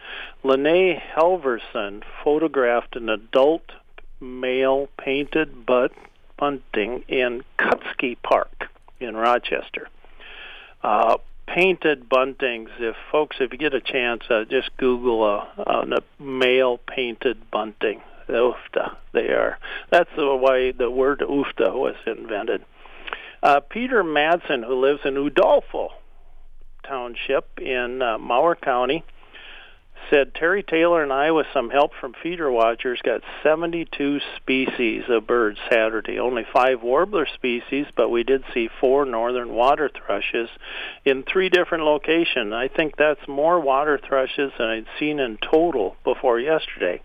Lene 0.44 1.00
Helverson 1.16 2.04
photographed 2.24 2.96
an 2.96 3.10
adult 3.10 3.72
male 4.20 4.88
painted 4.98 5.66
butt 5.66 5.92
bunting 6.38 7.04
in 7.08 7.44
Kutzky 7.58 8.16
Park 8.22 8.70
in 9.00 9.16
Rochester. 9.16 9.90
Uh, 10.84 11.18
painted 11.48 12.08
buntings. 12.10 12.70
If 12.80 12.96
folks, 13.12 13.38
if 13.40 13.52
you 13.52 13.58
get 13.58 13.74
a 13.74 13.82
chance, 13.82 14.24
uh, 14.30 14.44
just 14.50 14.76
Google 14.78 15.26
a, 15.26 15.48
a 15.58 16.24
male 16.24 16.78
painted 16.78 17.50
bunting. 17.52 18.02
The 18.28 18.34
ufta. 18.34 18.98
They 19.14 19.30
are. 19.30 19.58
That's 19.90 20.10
the 20.18 20.36
way 20.36 20.72
the 20.72 20.92
word 20.92 21.20
ufta 21.20 21.74
was 21.74 21.96
invented. 22.06 22.66
Uh, 23.41 23.60
Peter 23.60 24.03
Madsen, 24.03 24.65
who 24.65 24.79
lives 24.79 25.01
in 25.06 25.13
Udolpho 25.13 25.89
Township 26.84 27.60
in 27.60 28.01
uh, 28.01 28.17
Mower 28.17 28.56
County, 28.56 29.03
said 30.10 30.34
Terry 30.34 30.63
Taylor 30.63 31.03
and 31.03 31.12
I, 31.12 31.32
with 31.32 31.48
some 31.53 31.70
help 31.70 31.91
from 32.00 32.13
feeder 32.24 32.50
watchers, 32.50 33.00
got 33.03 33.22
72 33.44 34.20
species 34.38 35.03
of 35.10 35.27
birds 35.27 35.60
Saturday. 35.70 36.20
Only 36.20 36.46
five 36.51 36.82
warbler 36.82 37.27
species, 37.34 37.86
but 37.96 38.10
we 38.10 38.24
did 38.24 38.44
see 38.53 38.70
four 38.79 39.06
northern 39.06 39.53
water 39.53 39.89
thrushes 39.89 40.50
in 41.03 41.24
three 41.24 41.50
different 41.50 41.84
locations. 41.84 42.53
I 42.53 42.70
think 42.70 42.96
that's 42.96 43.27
more 43.27 43.60
water 43.60 44.00
thrushes 44.00 44.51
than 44.58 44.67
I'd 44.67 44.88
seen 44.98 45.20
in 45.20 45.38
total 45.38 45.98
before 46.03 46.39
yesterday. 46.39 47.01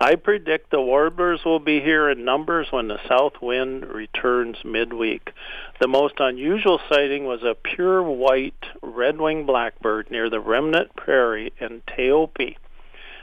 I 0.00 0.16
predict 0.16 0.70
the 0.70 0.80
warblers 0.80 1.44
will 1.44 1.60
be 1.60 1.80
here 1.80 2.10
in 2.10 2.24
numbers 2.24 2.68
when 2.70 2.88
the 2.88 3.00
south 3.08 3.40
wind 3.40 3.86
returns 3.86 4.56
midweek. 4.64 5.32
The 5.80 5.88
most 5.88 6.14
unusual 6.18 6.80
sighting 6.88 7.24
was 7.24 7.42
a 7.42 7.54
pure 7.54 8.02
white 8.02 8.64
red-winged 8.82 9.46
blackbird 9.46 10.10
near 10.10 10.28
the 10.28 10.40
Remnant 10.40 10.96
Prairie 10.96 11.52
in 11.58 11.82
Taopi. 11.86 12.56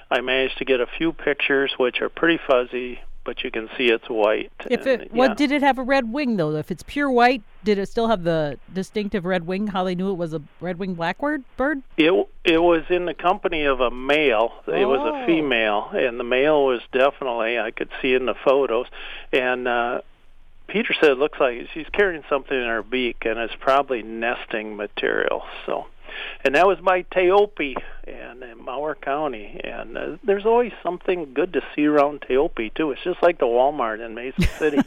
I 0.10 0.22
managed 0.22 0.58
to 0.58 0.65
get 0.65 0.79
a 0.79 0.88
few 0.88 1.13
pictures, 1.13 1.74
which 1.77 2.01
are 2.01 2.10
pretty 2.10 2.39
fuzzy, 2.48 3.01
but 3.29 3.43
you 3.43 3.51
can 3.51 3.69
see 3.77 3.89
it's 3.91 4.09
white. 4.09 4.51
If 4.71 4.88
it, 4.88 5.01
And, 5.01 5.12
what 5.12 5.29
yeah. 5.29 5.33
did 5.36 5.51
it 5.51 5.62
have 5.62 5.77
a 5.77 5.83
red 5.83 6.12
wing 6.12 6.36
though? 6.38 6.55
If 6.55 6.71
it's 6.71 6.81
pure 6.81 7.12
white, 7.12 7.43
did 7.63 7.77
it 7.77 7.86
still 7.86 8.07
have 8.07 8.24
the 8.24 8.57
distinctive 8.74 9.24
red 9.24 9.45
wing? 9.45 9.67
How 9.67 9.83
they 9.83 9.93
knew 9.93 10.09
it 10.09 10.15
was 10.17 10.33
a 10.33 10.41
red 10.59 10.79
winged 10.79 10.98
blackbird 10.98 11.43
bird? 11.55 11.83
It 11.95 12.12
it 12.43 12.57
was 12.57 12.86
in 12.89 13.05
the 13.05 13.13
company 13.13 13.65
of 13.65 13.81
a 13.81 13.91
male. 13.91 14.51
It 14.65 14.88
was 14.88 15.00
Oh. 15.03 15.21
a 15.21 15.25
female, 15.27 15.91
and 15.93 16.19
the 16.19 16.24
male 16.24 16.65
was 16.65 16.81
definitely 16.91 17.59
I 17.59 17.69
could 17.69 17.89
see 18.01 18.15
in 18.15 18.25
the 18.25 18.33
photos. 18.33 18.88
And 19.31 19.67
uh, 19.67 20.01
Peter 20.67 20.95
said 21.00 21.12
it 21.12 21.19
looks 21.19 21.39
like 21.39 21.67
she's 21.71 21.86
carrying 21.93 22.24
something 22.29 22.57
in 22.59 22.65
her 22.67 22.81
beak, 22.81 23.17
and 23.25 23.38
it's 23.38 23.53
probably 23.59 24.01
nesting 24.01 24.75
material. 24.75 25.43
So, 25.67 25.86
and 26.44 26.56
that 26.56 26.68
was 26.68 26.80
by 26.80 27.04
Taopi 27.04 27.75
and 28.06 28.44
in 28.44 28.63
Mower 28.63 28.96
County. 28.96 29.60
And 29.63 29.98
uh, 29.98 30.18
there's 30.24 30.46
always 30.46 30.72
something 30.84 31.34
good 31.34 31.54
to 31.54 31.62
see 31.75 31.86
around 31.86 32.22
Taopi 32.22 32.74
too. 32.74 32.92
It's 32.92 33.04
just 33.04 33.22
like 33.22 33.39
the 33.39 33.46
Walmart 33.46 34.06
in 34.06 34.16
Mason 34.16 34.44
City. 34.58 34.80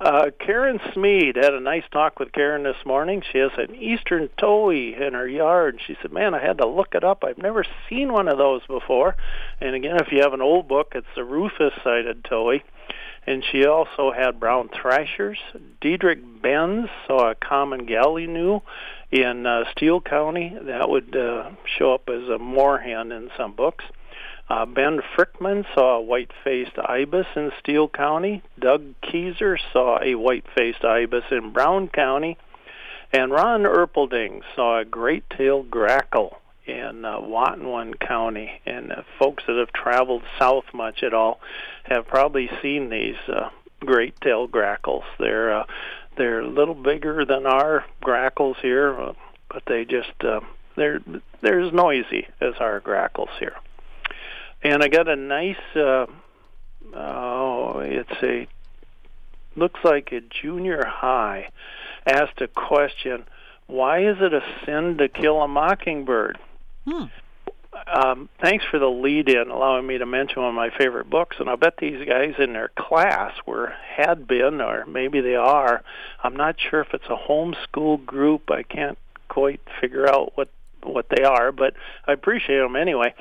Uh, 0.00 0.30
Karen 0.38 0.78
Smead 0.92 1.34
had 1.34 1.54
a 1.54 1.60
nice 1.60 1.82
talk 1.90 2.20
with 2.20 2.30
Karen 2.30 2.62
this 2.62 2.86
morning. 2.86 3.20
She 3.32 3.38
has 3.38 3.50
an 3.56 3.74
eastern 3.74 4.28
towhee 4.38 5.00
in 5.00 5.14
her 5.14 5.26
yard. 5.26 5.80
She 5.84 5.96
said, 6.00 6.12
"Man, 6.12 6.34
I 6.34 6.38
had 6.40 6.58
to 6.58 6.68
look 6.68 6.94
it 6.94 7.02
up. 7.02 7.24
I've 7.24 7.38
never 7.38 7.64
seen 7.88 8.12
one 8.12 8.28
of 8.28 8.38
those 8.38 8.64
before." 8.68 9.16
And 9.60 9.74
again, 9.74 9.96
if 9.96 10.12
you 10.12 10.20
have 10.22 10.34
an 10.34 10.40
old 10.40 10.68
book, 10.68 10.92
it's 10.94 11.08
the 11.16 11.24
rufous-sided 11.24 12.22
towhee. 12.22 12.62
And 13.28 13.44
she 13.52 13.66
also 13.66 14.10
had 14.10 14.40
brown 14.40 14.70
thrashers. 14.70 15.36
Diedrich 15.82 16.20
Benz 16.40 16.88
saw 17.06 17.30
a 17.30 17.34
common 17.34 17.86
gallinule 17.86 18.62
in 19.10 19.44
uh, 19.44 19.64
Steele 19.72 20.00
County. 20.00 20.56
That 20.62 20.88
would 20.88 21.14
uh, 21.14 21.50
show 21.66 21.92
up 21.92 22.08
as 22.08 22.22
a 22.22 22.38
moorhen 22.38 23.14
in 23.14 23.30
some 23.36 23.52
books. 23.52 23.84
Uh, 24.48 24.64
ben 24.64 25.00
Frickman 25.14 25.66
saw 25.74 25.98
a 25.98 26.00
white-faced 26.00 26.78
ibis 26.78 27.26
in 27.36 27.52
Steele 27.60 27.90
County. 27.90 28.42
Doug 28.58 28.94
Keyser 29.02 29.58
saw 29.74 30.02
a 30.02 30.14
white-faced 30.14 30.82
ibis 30.82 31.24
in 31.30 31.52
Brown 31.52 31.88
County. 31.88 32.38
And 33.12 33.30
Ron 33.30 33.64
Erpelding 33.64 34.40
saw 34.56 34.78
a 34.78 34.86
great-tailed 34.86 35.70
grackle 35.70 36.38
in 36.68 37.04
uh, 37.04 37.18
Watonwan 37.18 37.98
County. 37.98 38.60
And 38.66 38.92
uh, 38.92 39.02
folks 39.18 39.44
that 39.46 39.56
have 39.56 39.72
traveled 39.72 40.22
south 40.38 40.64
much 40.74 41.02
at 41.02 41.14
all 41.14 41.40
have 41.84 42.06
probably 42.06 42.50
seen 42.62 42.90
these 42.90 43.16
uh, 43.28 43.48
great-tailed 43.80 44.52
grackles. 44.52 45.04
They're 45.18 45.60
uh, 45.60 45.64
they're 46.16 46.40
a 46.40 46.48
little 46.48 46.74
bigger 46.74 47.24
than 47.24 47.46
our 47.46 47.84
grackles 48.02 48.56
here, 48.60 49.00
uh, 49.00 49.12
but 49.48 49.62
they 49.66 49.84
just 49.84 50.12
uh, 50.22 50.40
they're 50.76 51.00
they're 51.40 51.60
as 51.60 51.72
noisy 51.72 52.26
as 52.40 52.54
our 52.60 52.80
grackles 52.80 53.30
here. 53.38 53.54
And 54.62 54.82
I 54.82 54.88
got 54.88 55.08
a 55.08 55.16
nice 55.16 55.56
uh, 55.76 56.06
oh, 56.94 57.78
it's 57.78 58.22
a 58.22 58.46
looks 59.56 59.80
like 59.84 60.12
a 60.12 60.20
junior 60.20 60.84
high 60.84 61.50
asked 62.06 62.40
a 62.40 62.48
question. 62.48 63.24
Why 63.66 64.00
is 64.08 64.16
it 64.20 64.32
a 64.32 64.40
sin 64.64 64.96
to 64.98 65.08
kill 65.08 65.42
a 65.42 65.48
mockingbird? 65.48 66.38
Hmm. 66.88 67.04
um, 67.86 68.28
thanks 68.40 68.64
for 68.64 68.78
the 68.78 68.88
lead 68.88 69.28
in, 69.28 69.50
allowing 69.50 69.86
me 69.86 69.98
to 69.98 70.06
mention 70.06 70.40
one 70.40 70.48
of 70.48 70.54
my 70.54 70.70
favorite 70.70 71.10
books. 71.10 71.36
And 71.38 71.50
I 71.50 71.56
bet 71.56 71.74
these 71.78 72.06
guys 72.06 72.34
in 72.38 72.54
their 72.54 72.70
class 72.78 73.34
were 73.46 73.74
had 73.96 74.26
been, 74.26 74.60
or 74.60 74.86
maybe 74.86 75.20
they 75.20 75.34
are. 75.34 75.82
I'm 76.22 76.34
not 76.34 76.56
sure 76.58 76.80
if 76.80 76.94
it's 76.94 77.06
a 77.06 77.28
homeschool 77.28 78.06
group. 78.06 78.50
I 78.50 78.62
can't 78.62 78.98
quite 79.28 79.60
figure 79.80 80.08
out 80.08 80.32
what 80.36 80.48
what 80.82 81.06
they 81.14 81.24
are, 81.24 81.52
but 81.52 81.74
I 82.06 82.12
appreciate 82.12 82.58
them 82.58 82.76
anyway. 82.76 83.12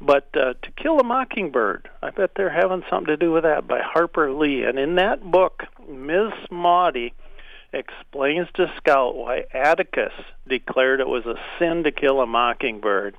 But 0.00 0.28
uh, 0.34 0.54
to 0.60 0.70
kill 0.76 0.98
a 0.98 1.04
mockingbird, 1.04 1.88
I 2.02 2.10
bet 2.10 2.32
they're 2.36 2.50
having 2.50 2.82
something 2.90 3.06
to 3.06 3.16
do 3.16 3.32
with 3.32 3.44
that 3.44 3.66
by 3.66 3.80
Harper 3.80 4.32
Lee. 4.32 4.64
And 4.64 4.78
in 4.78 4.96
that 4.96 5.22
book, 5.22 5.62
Ms. 5.88 6.32
Maudie 6.50 7.14
explains 7.74 8.48
to 8.54 8.72
Scout 8.76 9.14
why 9.14 9.44
Atticus 9.52 10.12
declared 10.48 11.00
it 11.00 11.08
was 11.08 11.26
a 11.26 11.38
sin 11.58 11.84
to 11.84 11.92
kill 11.92 12.20
a 12.20 12.26
mockingbird. 12.26 13.16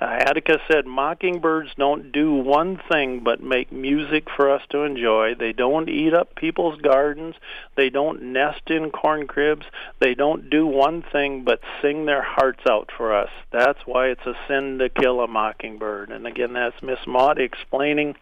Uh, 0.00 0.06
Atticus 0.06 0.60
said 0.70 0.86
mockingbirds 0.86 1.70
don't 1.76 2.10
do 2.10 2.34
one 2.34 2.80
thing 2.90 3.20
but 3.20 3.40
make 3.40 3.70
music 3.70 4.24
for 4.36 4.50
us 4.50 4.62
to 4.70 4.82
enjoy. 4.82 5.34
They 5.34 5.52
don't 5.52 5.88
eat 5.88 6.12
up 6.12 6.34
people's 6.34 6.80
gardens. 6.80 7.36
They 7.76 7.90
don't 7.90 8.32
nest 8.32 8.70
in 8.70 8.90
corn 8.90 9.28
cribs. 9.28 9.66
They 10.00 10.14
don't 10.14 10.50
do 10.50 10.66
one 10.66 11.02
thing 11.02 11.44
but 11.44 11.60
sing 11.80 12.06
their 12.06 12.22
hearts 12.22 12.62
out 12.68 12.90
for 12.96 13.14
us. 13.14 13.30
That's 13.52 13.78
why 13.86 14.08
it's 14.08 14.26
a 14.26 14.34
sin 14.48 14.78
to 14.78 14.88
kill 14.88 15.20
a 15.20 15.28
mockingbird. 15.28 16.10
And 16.10 16.26
again, 16.26 16.54
that's 16.54 16.82
Miss 16.82 17.06
Maud 17.06 17.38
explaining 17.38 18.16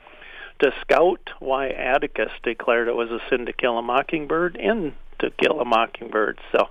to 0.58 0.72
Scout 0.82 1.30
why 1.40 1.70
Atticus 1.70 2.30
declared 2.42 2.86
it 2.86 2.94
was 2.94 3.10
a 3.10 3.18
sin 3.30 3.46
to 3.46 3.52
kill 3.52 3.78
a 3.78 3.82
mockingbird 3.82 4.56
and 4.56 4.92
to 5.22 5.30
kill 5.30 5.60
a 5.60 5.64
mockingbird. 5.64 6.38
So 6.52 6.68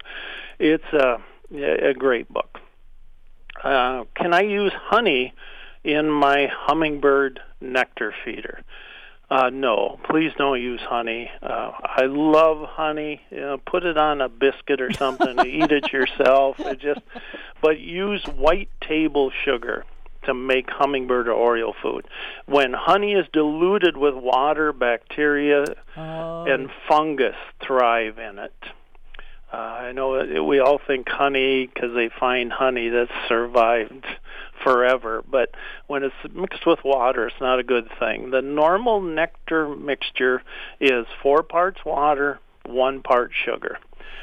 it's 0.59 0.93
a, 0.93 1.17
a 1.53 1.93
great 1.93 2.29
book. 2.29 2.59
Uh, 3.63 4.05
can 4.15 4.33
I 4.33 4.41
use 4.41 4.71
honey 4.75 5.33
in 5.83 6.09
my 6.09 6.47
hummingbird 6.51 7.39
nectar 7.59 8.13
feeder? 8.23 8.61
Uh, 9.29 9.49
no, 9.49 9.97
please 10.09 10.31
don't 10.37 10.61
use 10.61 10.81
honey. 10.81 11.31
Uh, 11.41 11.71
I 11.83 12.03
love 12.05 12.67
honey. 12.67 13.21
You 13.29 13.39
know, 13.39 13.57
put 13.65 13.85
it 13.85 13.97
on 13.97 14.19
a 14.19 14.27
biscuit 14.27 14.81
or 14.81 14.91
something. 14.91 15.39
eat 15.45 15.71
it 15.71 15.91
yourself. 15.93 16.59
It 16.59 16.79
just, 16.79 16.99
but 17.61 17.79
use 17.79 18.23
white 18.25 18.69
table 18.81 19.31
sugar 19.45 19.85
to 20.23 20.33
make 20.33 20.69
hummingbird 20.69 21.27
or 21.27 21.33
oriole 21.33 21.75
food. 21.81 22.05
When 22.45 22.73
honey 22.73 23.13
is 23.13 23.25
diluted 23.33 23.97
with 23.97 24.13
water, 24.15 24.71
bacteria 24.73 25.65
Oh. 25.97 26.45
and 26.45 26.69
fungus 26.87 27.35
thrive 27.61 28.17
in 28.19 28.39
it. 28.39 28.53
Uh, 29.53 29.57
I 29.57 29.91
know 29.91 30.25
that 30.25 30.43
we 30.43 30.59
all 30.59 30.77
think 30.85 31.09
honey 31.09 31.67
because 31.67 31.93
they 31.93 32.07
find 32.07 32.53
honey 32.53 32.87
that's 32.87 33.11
survived 33.27 34.05
forever, 34.63 35.23
but 35.29 35.49
when 35.87 36.03
it's 36.03 36.15
mixed 36.33 36.65
with 36.65 36.79
water, 36.85 37.27
it's 37.27 37.41
not 37.41 37.59
a 37.59 37.63
good 37.63 37.89
thing. 37.99 38.29
The 38.29 38.41
normal 38.41 39.01
nectar 39.01 39.67
mixture 39.67 40.41
is 40.79 41.05
four 41.21 41.43
parts 41.43 41.83
water, 41.83 42.39
one 42.65 43.01
part 43.01 43.31
sugar. 43.33 43.77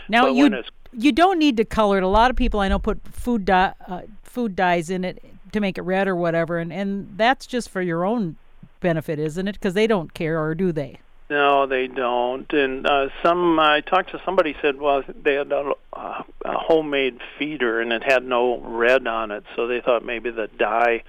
now 0.08 0.22
but 0.26 0.34
you 0.34 0.44
when 0.44 0.54
it's 0.54 0.70
you 0.92 1.12
don't 1.12 1.38
need 1.38 1.58
to 1.58 1.66
color 1.66 1.98
it. 1.98 2.02
A 2.04 2.08
lot 2.08 2.30
of 2.30 2.37
people 2.37 2.61
I 2.61 2.68
know 2.68 2.78
put 2.78 2.98
food 3.08 3.44
dye, 3.44 3.74
uh, 3.87 4.02
food 4.22 4.56
dyes 4.56 4.88
in 4.88 5.04
it 5.04 5.22
to 5.52 5.61
make 5.61 5.78
it 5.78 5.82
red 5.82 6.08
or 6.08 6.16
whatever, 6.16 6.58
and 6.58 6.72
and 6.72 7.14
that's 7.16 7.46
just 7.46 7.68
for 7.70 7.82
your 7.82 8.04
own 8.04 8.37
benefit, 8.80 9.18
isn't 9.18 9.48
it? 9.48 9.52
Because 9.54 9.74
they 9.74 9.87
don't 9.87 10.14
care, 10.14 10.40
or 10.40 10.54
do 10.54 10.72
they? 10.72 10.98
No, 11.30 11.66
they 11.66 11.88
don't. 11.88 12.50
And 12.52 12.87
uh, 12.87 13.08
some 13.22 13.58
I 13.61 13.80
talked 13.82 14.12
to 14.12 14.20
somebody 14.24 14.56
said, 14.62 14.76
well, 14.80 15.02
they 15.22 15.34
had 15.34 15.52
a, 15.52 15.72
uh, 15.92 16.22
a 16.44 16.58
homemade 16.58 17.18
feeder 17.38 17.80
and 17.82 17.92
it 17.92 18.02
had 18.02 18.24
no 18.24 18.58
red 18.61 19.06
on 19.06 19.30
it, 19.30 19.44
so 19.54 19.66
they 19.66 19.82
thought 19.82 20.04
maybe 20.04 20.30
the 20.30 20.48
dye 20.58 21.02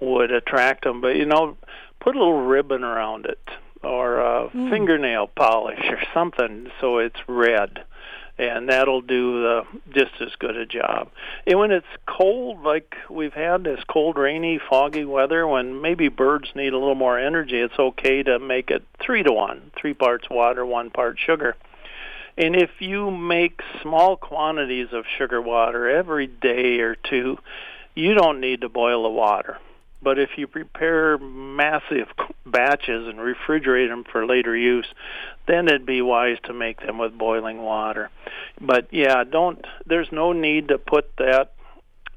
would 0.00 0.32
attract 0.32 0.82
them. 0.84 1.00
But 1.00 1.14
you 1.16 1.24
know, 1.26 1.56
put 2.00 2.16
a 2.16 2.18
little 2.18 2.42
ribbon 2.46 2.82
around 2.82 3.26
it 3.26 3.38
or 3.84 4.20
uh, 4.20 4.48
Mm. 4.48 4.70
fingernail 4.70 5.28
polish 5.28 5.84
or 5.88 6.00
something 6.12 6.70
so 6.80 6.98
it's 6.98 7.20
red. 7.28 7.84
And 8.40 8.70
that'll 8.70 9.02
do 9.02 9.42
the, 9.42 9.66
just 9.92 10.12
as 10.22 10.34
good 10.38 10.56
a 10.56 10.64
job. 10.64 11.10
And 11.46 11.58
when 11.58 11.72
it's 11.72 11.86
cold, 12.06 12.62
like 12.62 12.96
we've 13.10 13.34
had 13.34 13.64
this 13.64 13.80
cold, 13.86 14.16
rainy, 14.16 14.58
foggy 14.58 15.04
weather, 15.04 15.46
when 15.46 15.82
maybe 15.82 16.08
birds 16.08 16.48
need 16.54 16.72
a 16.72 16.78
little 16.78 16.94
more 16.94 17.18
energy, 17.18 17.60
it's 17.60 17.78
okay 17.78 18.22
to 18.22 18.38
make 18.38 18.70
it 18.70 18.82
three 18.98 19.22
to 19.22 19.30
one, 19.30 19.70
three 19.78 19.92
parts 19.92 20.30
water, 20.30 20.64
one 20.64 20.88
part 20.88 21.18
sugar. 21.18 21.54
And 22.38 22.56
if 22.56 22.70
you 22.78 23.10
make 23.10 23.60
small 23.82 24.16
quantities 24.16 24.88
of 24.92 25.04
sugar 25.18 25.42
water 25.42 25.90
every 25.90 26.26
day 26.26 26.80
or 26.80 26.94
two, 26.94 27.36
you 27.94 28.14
don't 28.14 28.40
need 28.40 28.62
to 28.62 28.70
boil 28.70 29.02
the 29.02 29.10
water. 29.10 29.58
But 30.02 30.18
if 30.18 30.30
you 30.36 30.46
prepare 30.46 31.18
massive 31.18 32.08
batches 32.46 33.06
and 33.06 33.18
refrigerate 33.18 33.88
them 33.88 34.04
for 34.10 34.26
later 34.26 34.56
use, 34.56 34.86
then 35.46 35.68
it'd 35.68 35.84
be 35.84 36.00
wise 36.00 36.38
to 36.44 36.54
make 36.54 36.80
them 36.80 36.98
with 36.98 37.16
boiling 37.16 37.62
water. 37.62 38.10
But 38.60 38.88
yeah, 38.92 39.24
don't. 39.24 39.64
There's 39.86 40.10
no 40.10 40.32
need 40.32 40.68
to 40.68 40.78
put 40.78 41.16
that 41.18 41.52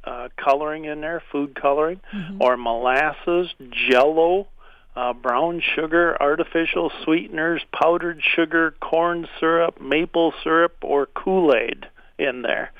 uh, 0.03 0.29
coloring 0.37 0.85
in 0.85 1.01
there, 1.01 1.21
food 1.31 1.55
coloring, 1.55 1.99
or 2.39 2.57
molasses, 2.57 3.53
Jello, 3.89 4.47
uh, 4.95 5.13
brown 5.13 5.61
sugar, 5.75 6.15
artificial 6.21 6.91
sweeteners, 7.03 7.63
powdered 7.73 8.21
sugar, 8.35 8.75
corn 8.81 9.27
syrup, 9.39 9.81
maple 9.81 10.33
syrup, 10.43 10.75
or 10.81 11.05
Kool-Aid 11.07 11.87
in 12.19 12.43
there. 12.43 12.71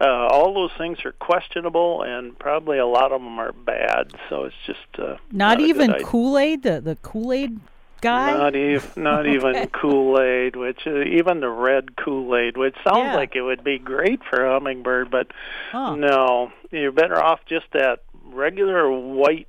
Uh, 0.00 0.04
all 0.30 0.54
those 0.54 0.70
things 0.78 0.98
are 1.04 1.12
questionable, 1.12 2.02
and 2.02 2.38
probably 2.38 2.78
a 2.78 2.86
lot 2.86 3.12
of 3.12 3.20
them 3.20 3.38
are 3.38 3.52
bad. 3.52 4.12
So 4.28 4.44
it's 4.44 4.56
just 4.66 4.78
uh, 4.98 5.16
not, 5.30 5.58
not 5.58 5.60
even 5.60 5.92
Kool 6.04 6.38
Aid. 6.38 6.62
The 6.62 6.80
the 6.80 6.96
Kool 6.96 7.32
Aid 7.32 7.60
guy. 8.00 8.32
Not 8.32 8.56
even 8.56 8.90
not 8.96 9.26
even 9.26 9.68
Kool 9.72 10.20
Aid, 10.20 10.56
which 10.56 10.80
uh, 10.86 11.02
even 11.02 11.40
the 11.40 11.50
red 11.50 11.96
Kool 11.96 12.34
Aid, 12.36 12.56
which 12.56 12.74
sounds 12.82 12.98
Yeah. 13.10 13.16
like 13.16 13.36
it 13.36 13.42
would 13.42 13.62
be 13.62 13.78
great 13.78 14.20
for 14.28 14.44
a 14.44 14.52
hummingbird, 14.54 15.10
but 15.10 15.28
Huh. 15.70 15.96
no, 15.96 16.52
you're 16.70 16.92
better 16.92 17.22
off 17.22 17.40
just 17.46 17.66
that 17.72 18.02
regular 18.24 18.90
white 18.90 19.48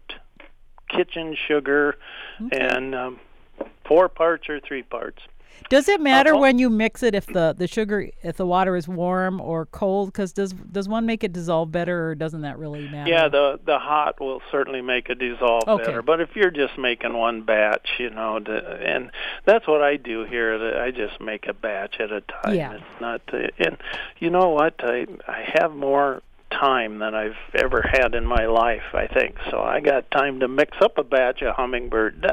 kitchen 0.90 1.38
sugar 1.48 1.96
and 2.52 2.94
um, 2.96 3.20
four 3.88 4.10
parts 4.10 4.50
or 4.50 4.60
three 4.60 4.84
parts. 4.84 5.20
Does 5.70 5.88
it 5.88 6.02
matter 6.02 6.34
Uh, 6.34 6.38
oh. 6.38 6.42
when 6.42 6.60
you 6.60 6.70
mix 6.70 7.02
it 7.04 7.16
if 7.16 7.26
the, 7.28 7.56
the 7.58 7.68
sugar 7.68 8.10
if 8.24 8.38
the 8.38 8.46
water 8.46 8.76
is 8.76 8.88
warm 8.88 9.40
or 9.40 9.66
cold? 9.68 10.10
Because 10.10 10.34
does 10.34 10.54
does 10.54 10.90
one 10.90 11.06
make 11.06 11.24
it 11.24 11.32
dissolve 11.34 11.72
better 11.72 12.10
or 12.10 12.16
doesn't 12.16 12.42
that 12.42 12.58
really 12.58 12.88
matter? 12.90 13.10
Yeah, 13.10 13.28
the 13.30 13.60
the 13.66 13.80
hot 13.80 14.20
will 14.20 14.42
certainly 14.52 14.82
make 14.82 15.10
it 15.10 15.20
dissolve 15.20 15.64
Okay. 15.68 15.84
better. 15.86 16.02
But 16.02 16.20
if 16.22 16.36
you're 16.36 16.52
just 16.52 16.78
making 16.78 17.14
one 17.14 17.44
batch, 17.44 17.88
you 18.00 18.10
know, 18.10 18.40
the, 18.40 18.58
and 18.86 19.12
that's 19.46 19.68
what 19.68 19.82
I 19.82 19.96
do 19.98 20.26
here. 20.26 20.58
that 20.58 20.82
I 20.82 20.92
just 20.92 21.22
make 21.22 21.48
a 21.48 21.54
batch 21.54 22.00
at 22.00 22.12
a 22.12 22.22
time. 22.22 22.56
Yeah. 22.56 22.74
It's 22.74 23.02
not, 23.02 23.22
uh, 23.34 23.48
and 23.60 23.78
you 24.20 24.30
know 24.30 24.50
what? 24.50 24.76
I 24.80 25.06
I 25.28 25.44
have 25.60 25.74
more 25.74 26.22
time 26.52 27.00
than 27.00 27.16
I've 27.16 27.36
ever 27.56 27.82
had 27.82 28.14
in 28.14 28.26
my 28.26 28.46
life. 28.46 28.84
I 28.94 29.08
think 29.08 29.36
so. 29.50 29.62
I 29.62 29.80
got 29.80 30.10
time 30.12 30.40
to 30.42 30.48
mix 30.48 30.78
up 30.82 30.98
a 30.98 31.04
batch 31.04 31.42
of 31.42 31.56
hummingbird 31.56 32.26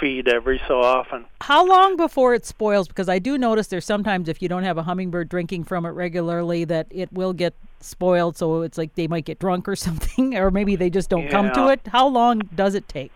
feed 0.00 0.28
every 0.28 0.60
so 0.66 0.80
often. 0.80 1.24
How 1.40 1.66
long 1.66 1.96
before 1.96 2.34
it 2.34 2.46
spoils? 2.46 2.88
Because 2.88 3.08
I 3.08 3.18
do 3.18 3.36
notice 3.36 3.66
there's 3.68 3.84
sometimes 3.84 4.28
if 4.28 4.40
you 4.40 4.48
don't 4.48 4.62
have 4.64 4.78
a 4.78 4.82
hummingbird 4.82 5.28
drinking 5.28 5.64
from 5.64 5.84
it 5.84 5.90
regularly, 5.90 6.64
that 6.64 6.86
it 6.90 7.12
will 7.12 7.32
get 7.32 7.54
spoiled. 7.80 8.36
So 8.36 8.62
it's 8.62 8.78
like 8.78 8.94
they 8.94 9.06
might 9.08 9.24
get 9.24 9.38
drunk 9.38 9.68
or 9.68 9.76
something, 9.86 10.36
or 10.36 10.50
maybe 10.50 10.76
they 10.76 10.90
just 10.90 11.10
don't 11.10 11.28
come 11.28 11.50
to 11.52 11.68
it. 11.68 11.80
How 11.88 12.06
long 12.08 12.40
does 12.54 12.74
it 12.74 12.88
take? 12.88 13.12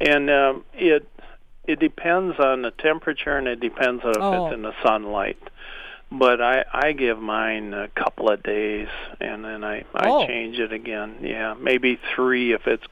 And 0.00 0.30
um, 0.30 0.64
it 0.74 1.08
it 1.66 1.80
depends 1.80 2.38
on 2.38 2.62
the 2.62 2.70
temperature 2.70 3.36
and 3.36 3.46
it 3.46 3.60
depends 3.60 4.02
on 4.04 4.10
if 4.12 4.16
Oh. 4.22 4.46
it's 4.46 4.54
in 4.54 4.62
the 4.62 4.72
sunlight. 4.82 5.38
But 6.10 6.40
I 6.40 6.64
I 6.72 6.92
give 6.92 7.18
mine 7.18 7.74
a 7.74 7.88
couple 7.88 8.30
of 8.30 8.42
days 8.42 8.88
and 9.20 9.44
then 9.44 9.62
I 9.62 9.84
I 9.94 10.08
Oh. 10.08 10.26
change 10.26 10.58
it 10.58 10.72
again. 10.72 11.16
Yeah, 11.22 11.54
maybe 11.60 11.98
three 12.14 12.52
if 12.52 12.66
it's 12.66 12.84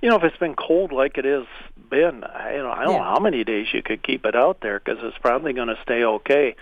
you 0.00 0.08
know 0.08 0.16
if 0.16 0.22
it's 0.22 0.36
been 0.36 0.54
cold 0.54 0.92
like 0.92 1.18
it 1.18 1.24
has 1.24 1.46
been. 1.90 2.22
I 2.22 2.52
you 2.56 2.62
know 2.62 2.70
I 2.70 2.84
don't 2.84 2.92
Yeah. 2.92 2.98
know 2.98 3.04
how 3.04 3.18
many 3.18 3.42
days 3.42 3.66
you 3.72 3.82
could 3.82 4.02
keep 4.02 4.24
it 4.24 4.36
out 4.36 4.60
there 4.60 4.78
because 4.78 5.02
it's 5.02 5.18
probably 5.18 5.52
going 5.52 5.68
to 5.68 5.78
stay 5.82 6.04
okay. 6.04 6.54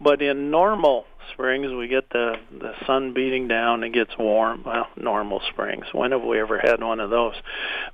But 0.00 0.20
in 0.20 0.50
normal 0.50 1.06
springs 1.32 1.72
we 1.72 1.86
get 1.86 2.10
the 2.10 2.36
the 2.50 2.74
sun 2.84 3.12
beating 3.12 3.46
down 3.46 3.84
and 3.84 3.84
it 3.84 3.90
gets 3.96 4.18
warm 4.18 4.64
well 4.66 4.88
normal 4.96 5.40
springs 5.48 5.86
when 5.92 6.10
have 6.10 6.24
we 6.24 6.40
ever 6.40 6.58
had 6.58 6.82
one 6.82 6.98
of 6.98 7.10
those 7.10 7.36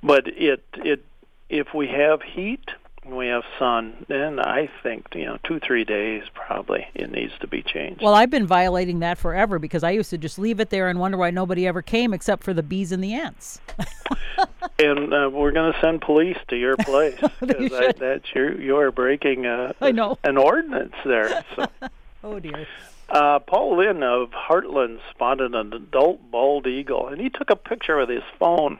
but 0.01 0.27
it 0.27 0.63
it 0.77 1.05
if 1.47 1.67
we 1.73 1.87
have 1.87 2.23
heat 2.23 2.71
we 3.15 3.27
have 3.27 3.43
sun 3.57 4.05
then 4.07 4.39
i 4.39 4.69
think 4.83 5.05
you 5.15 5.25
know 5.25 5.37
two 5.43 5.59
three 5.59 5.83
days 5.83 6.23
probably 6.33 6.87
it 6.95 7.11
needs 7.11 7.33
to 7.39 7.47
be 7.47 7.61
changed 7.61 8.01
Well, 8.01 8.13
I've 8.15 8.29
been 8.29 8.47
violating 8.47 8.99
that 8.99 9.17
forever 9.17 9.59
because 9.59 9.83
I 9.83 9.91
used 9.91 10.09
to 10.11 10.17
just 10.17 10.39
leave 10.39 10.59
it 10.59 10.69
there 10.69 10.87
and 10.89 10.99
wonder 10.99 11.17
why 11.17 11.29
nobody 11.31 11.67
ever 11.67 11.81
came 11.81 12.13
except 12.13 12.43
for 12.43 12.53
the 12.53 12.63
bees 12.63 12.91
and 12.91 13.03
the 13.03 13.13
ants. 13.13 13.59
and 14.79 15.13
uh, 15.13 15.29
we're 15.31 15.51
going 15.51 15.73
to 15.73 15.79
send 15.81 16.01
police 16.01 16.37
to 16.49 16.55
your 16.55 16.77
place 16.77 17.19
because 17.39 17.69
should. 17.69 17.97
that's 17.97 18.25
you're 18.33 18.59
you're 18.59 18.91
breaking 18.91 19.45
a, 19.45 19.73
I 19.81 19.91
know. 19.91 20.17
an 20.23 20.37
ordinance 20.37 20.93
there 21.05 21.43
so 21.55 21.65
Oh 22.23 22.39
dear. 22.39 22.67
Uh, 23.09 23.39
Paul 23.39 23.77
Lynn 23.77 24.03
of 24.03 24.29
Hartland 24.31 24.99
spotted 25.11 25.55
an 25.55 25.73
adult 25.73 26.19
bald 26.29 26.67
eagle, 26.67 27.07
and 27.07 27.19
he 27.19 27.29
took 27.29 27.49
a 27.49 27.55
picture 27.55 27.97
with 27.97 28.09
his 28.09 28.21
phone. 28.37 28.77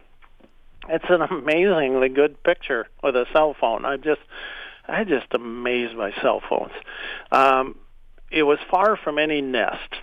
It's 0.89 1.05
an 1.09 1.21
amazingly 1.21 2.09
good 2.09 2.41
picture 2.43 2.87
with 3.03 3.15
a 3.15 3.25
cell 3.31 3.55
phone. 3.59 3.85
I'm 3.85 4.01
just, 4.01 4.21
I 4.87 5.03
just 5.03 5.27
amazed 5.31 5.95
by 5.95 6.11
cell 6.21 6.41
phones. 6.49 6.73
Um, 7.31 7.75
it 8.31 8.43
was 8.43 8.57
far 8.71 8.97
from 8.97 9.19
any 9.19 9.41
nest, 9.41 9.95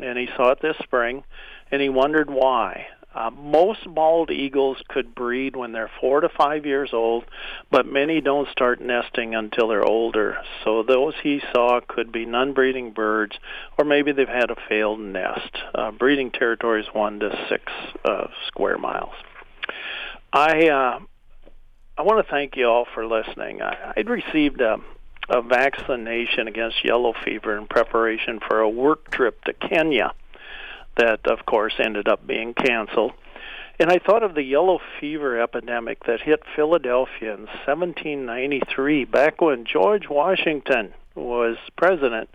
and 0.00 0.18
he 0.18 0.28
saw 0.34 0.52
it 0.52 0.62
this 0.62 0.76
spring, 0.82 1.24
and 1.70 1.82
he 1.82 1.90
wondered 1.90 2.30
why. 2.30 2.86
Uh, 3.14 3.30
most 3.30 3.80
bald 3.94 4.30
eagles 4.30 4.78
could 4.88 5.14
breed 5.14 5.54
when 5.54 5.72
they're 5.72 5.90
four 6.00 6.22
to 6.22 6.30
five 6.30 6.64
years 6.64 6.94
old, 6.94 7.24
but 7.70 7.84
many 7.84 8.22
don't 8.22 8.48
start 8.48 8.80
nesting 8.80 9.34
until 9.34 9.68
they're 9.68 9.84
older. 9.84 10.38
So 10.64 10.82
those 10.82 11.12
he 11.22 11.42
saw 11.52 11.80
could 11.86 12.10
be 12.10 12.24
non-breeding 12.24 12.92
birds, 12.92 13.36
or 13.76 13.84
maybe 13.84 14.12
they've 14.12 14.26
had 14.26 14.50
a 14.50 14.56
failed 14.66 15.00
nest. 15.00 15.58
Uh, 15.74 15.90
breeding 15.90 16.30
territory 16.30 16.80
is 16.80 16.88
one 16.94 17.20
to 17.20 17.46
six 17.50 17.70
uh, 18.06 18.28
square 18.46 18.78
miles. 18.78 19.12
I 20.32 20.68
uh, 20.68 21.00
I 21.98 22.02
want 22.02 22.24
to 22.24 22.30
thank 22.30 22.56
you 22.56 22.66
all 22.66 22.86
for 22.94 23.06
listening. 23.06 23.60
I, 23.60 23.92
I'd 23.96 24.08
received 24.08 24.60
a, 24.62 24.78
a 25.28 25.42
vaccination 25.42 26.48
against 26.48 26.84
yellow 26.84 27.12
fever 27.24 27.56
in 27.58 27.66
preparation 27.66 28.40
for 28.48 28.60
a 28.60 28.68
work 28.68 29.10
trip 29.10 29.44
to 29.44 29.52
Kenya 29.52 30.12
that, 30.96 31.26
of 31.26 31.44
course, 31.44 31.74
ended 31.78 32.08
up 32.08 32.26
being 32.26 32.54
canceled. 32.54 33.12
And 33.78 33.90
I 33.90 33.98
thought 33.98 34.22
of 34.22 34.34
the 34.34 34.42
yellow 34.42 34.78
fever 35.00 35.40
epidemic 35.40 36.04
that 36.06 36.20
hit 36.20 36.42
Philadelphia 36.54 37.34
in 37.34 37.46
1793, 37.66 39.04
back 39.04 39.40
when 39.40 39.64
George 39.64 40.08
Washington 40.08 40.94
was 41.14 41.56
president. 41.76 42.30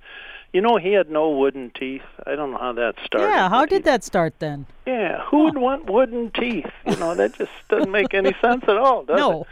You 0.58 0.62
know, 0.62 0.78
he 0.78 0.93
had 0.93 1.12
no 1.12 1.30
wooden 1.30 1.70
teeth. 1.70 2.02
I 2.26 2.34
don't 2.36 2.50
know 2.50 2.58
how 2.58 2.74
that 2.74 2.96
started. 3.06 3.28
Yeah, 3.28 3.48
how 3.48 3.60
but 3.60 3.70
he- 3.70 3.76
did 3.76 3.84
that 3.84 4.04
start 4.04 4.34
then? 4.39 4.65
Yeah, 4.88 5.22
who 5.26 5.43
would 5.43 5.56
want 5.60 5.86
wooden 5.88 6.32
teeth? 6.32 6.72
You 6.84 6.96
know, 6.96 7.13
that 7.13 7.34
just 7.34 7.52
doesn't 7.70 7.91
make 7.91 8.15
any 8.15 8.34
sense 8.41 8.63
at 8.63 8.76
all, 8.76 9.04
does 9.04 9.17
it? 9.17 9.20
No. 9.20 9.46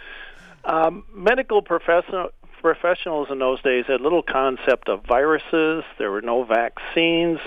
Um, 0.63 1.03
medical 1.13 1.61
professional, 1.61 2.31
professionals 2.59 3.27
in 3.29 3.37
those 3.37 3.61
days 3.61 3.85
had 3.85 4.01
little 4.01 4.23
concept 4.23 4.89
of 4.89 5.05
viruses. 5.05 5.83
There 5.99 6.09
were 6.09 6.23
no 6.23 6.43
vaccines. 6.43 7.37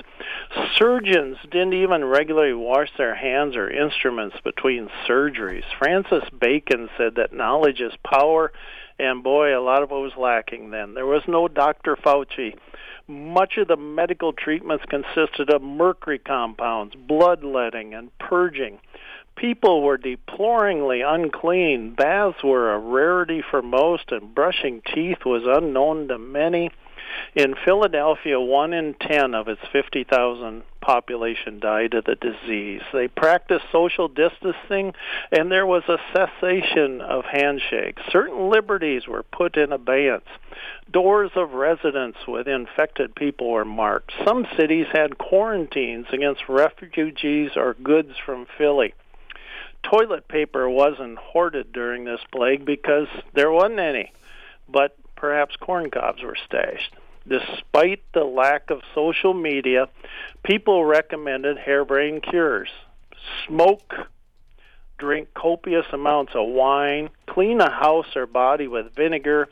Surgeons 0.76 1.36
didn't 1.50 1.72
even 1.74 2.04
regularly 2.04 2.54
wash 2.54 2.90
their 2.96 3.16
hands 3.16 3.56
or 3.56 3.68
instruments 3.68 4.36
between 4.44 4.88
surgeries. 5.08 5.64
Francis 5.80 6.22
Bacon 6.38 6.90
said 6.96 7.16
that 7.16 7.32
knowledge 7.32 7.80
is 7.80 7.92
power, 8.04 8.52
and 9.00 9.24
boy, 9.24 9.58
a 9.58 9.60
lot 9.60 9.82
of 9.82 9.90
it 9.90 9.94
was 9.94 10.12
lacking 10.16 10.70
then. 10.70 10.94
There 10.94 11.06
was 11.06 11.22
no 11.26 11.48
Dr. 11.48 11.96
Fauci. 11.96 12.56
Much 13.10 13.56
of 13.56 13.68
the 13.68 13.76
medical 13.76 14.34
treatments 14.34 14.84
consisted 14.84 15.48
of 15.48 15.62
mercury 15.62 16.18
compounds, 16.18 16.94
bloodletting, 16.94 17.94
and 17.94 18.10
purging. 18.18 18.78
People 19.34 19.82
were 19.82 19.96
deploringly 19.96 21.00
unclean. 21.00 21.94
Baths 21.94 22.42
were 22.44 22.74
a 22.74 22.78
rarity 22.78 23.42
for 23.50 23.62
most, 23.62 24.12
and 24.12 24.34
brushing 24.34 24.82
teeth 24.94 25.24
was 25.24 25.44
unknown 25.46 26.08
to 26.08 26.18
many. 26.18 26.70
In 27.34 27.54
Philadelphia, 27.64 28.40
one 28.40 28.72
in 28.72 28.94
ten 28.94 29.34
of 29.34 29.48
its 29.48 29.60
50,000 29.72 30.62
population 30.80 31.60
died 31.60 31.94
of 31.94 32.04
the 32.04 32.14
disease. 32.14 32.82
They 32.92 33.08
practiced 33.08 33.66
social 33.70 34.08
distancing, 34.08 34.94
and 35.30 35.50
there 35.50 35.66
was 35.66 35.82
a 35.88 35.98
cessation 36.12 37.00
of 37.00 37.24
handshakes. 37.24 38.02
Certain 38.10 38.48
liberties 38.50 39.06
were 39.06 39.22
put 39.22 39.56
in 39.56 39.72
abeyance. 39.72 40.28
Doors 40.90 41.30
of 41.36 41.52
residence 41.52 42.16
with 42.26 42.48
infected 42.48 43.14
people 43.14 43.50
were 43.50 43.64
marked. 43.64 44.12
Some 44.24 44.46
cities 44.56 44.86
had 44.92 45.18
quarantines 45.18 46.06
against 46.12 46.48
refugees 46.48 47.50
or 47.56 47.74
goods 47.74 48.14
from 48.24 48.46
Philly 48.56 48.94
toilet 49.82 50.28
paper 50.28 50.68
wasn't 50.68 51.18
hoarded 51.18 51.72
during 51.72 52.04
this 52.04 52.20
plague 52.32 52.64
because 52.64 53.08
there 53.34 53.50
wasn't 53.50 53.78
any, 53.78 54.12
but 54.68 54.97
perhaps 55.18 55.56
corn 55.56 55.90
cobs 55.90 56.22
were 56.22 56.36
stashed. 56.46 56.94
Despite 57.26 58.00
the 58.14 58.24
lack 58.24 58.70
of 58.70 58.80
social 58.94 59.34
media, 59.34 59.88
people 60.44 60.84
recommended 60.84 61.58
harebrained 61.58 62.22
cures. 62.22 62.70
Smoke, 63.46 63.92
drink 64.96 65.34
copious 65.34 65.86
amounts 65.92 66.32
of 66.34 66.48
wine, 66.48 67.10
clean 67.26 67.60
a 67.60 67.70
house 67.70 68.16
or 68.16 68.26
body 68.26 68.68
with 68.68 68.94
vinegar, 68.94 69.48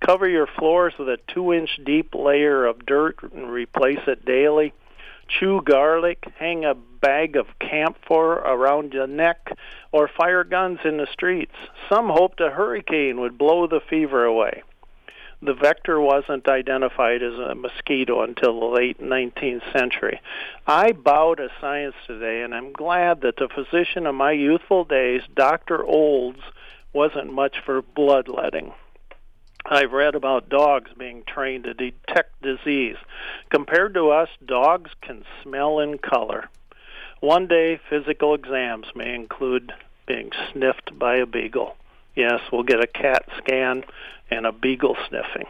cover 0.00 0.28
your 0.28 0.46
floors 0.46 0.92
with 0.98 1.08
a 1.08 1.18
two 1.26 1.52
inch 1.52 1.80
deep 1.84 2.14
layer 2.14 2.66
of 2.66 2.86
dirt 2.86 3.16
and 3.22 3.50
replace 3.50 4.06
it 4.06 4.24
daily 4.24 4.72
chew 5.28 5.60
garlic, 5.62 6.24
hang 6.38 6.64
a 6.64 6.74
bag 6.74 7.36
of 7.36 7.46
camphor 7.58 8.34
around 8.34 8.92
your 8.92 9.06
neck, 9.06 9.52
or 9.92 10.08
fire 10.08 10.44
guns 10.44 10.78
in 10.84 10.96
the 10.96 11.06
streets. 11.12 11.54
Some 11.88 12.08
hoped 12.08 12.40
a 12.40 12.50
hurricane 12.50 13.20
would 13.20 13.38
blow 13.38 13.66
the 13.66 13.80
fever 13.80 14.24
away. 14.24 14.62
The 15.42 15.54
vector 15.54 16.00
wasn't 16.00 16.48
identified 16.48 17.22
as 17.22 17.34
a 17.34 17.54
mosquito 17.54 18.22
until 18.22 18.58
the 18.58 18.66
late 18.66 19.00
19th 19.00 19.70
century. 19.70 20.20
I 20.66 20.92
bow 20.92 21.34
to 21.34 21.48
science 21.60 21.94
today, 22.06 22.42
and 22.42 22.54
I'm 22.54 22.72
glad 22.72 23.20
that 23.20 23.36
the 23.36 23.48
physician 23.48 24.06
of 24.06 24.14
my 24.14 24.32
youthful 24.32 24.84
days, 24.84 25.20
Dr. 25.34 25.84
Olds, 25.84 26.40
wasn't 26.94 27.32
much 27.32 27.56
for 27.64 27.82
bloodletting. 27.82 28.72
I've 29.66 29.92
read 29.92 30.14
about 30.14 30.48
dogs 30.48 30.90
being 30.96 31.22
trained 31.26 31.64
to 31.64 31.74
detect 31.74 32.40
disease. 32.40 32.96
Compared 33.50 33.94
to 33.94 34.10
us, 34.10 34.30
dogs 34.44 34.90
can 35.02 35.24
smell 35.42 35.80
and 35.80 36.00
color. 36.00 36.48
One 37.20 37.46
day 37.46 37.78
physical 37.90 38.34
exams 38.34 38.86
may 38.94 39.14
include 39.14 39.72
being 40.06 40.30
sniffed 40.52 40.98
by 40.98 41.16
a 41.16 41.26
beagle. 41.26 41.76
Yes, 42.16 42.40
we'll 42.50 42.62
get 42.62 42.82
a 42.82 42.86
cat 42.86 43.28
scan 43.38 43.84
and 44.30 44.46
a 44.46 44.52
beagle 44.52 44.96
sniffing. 45.08 45.46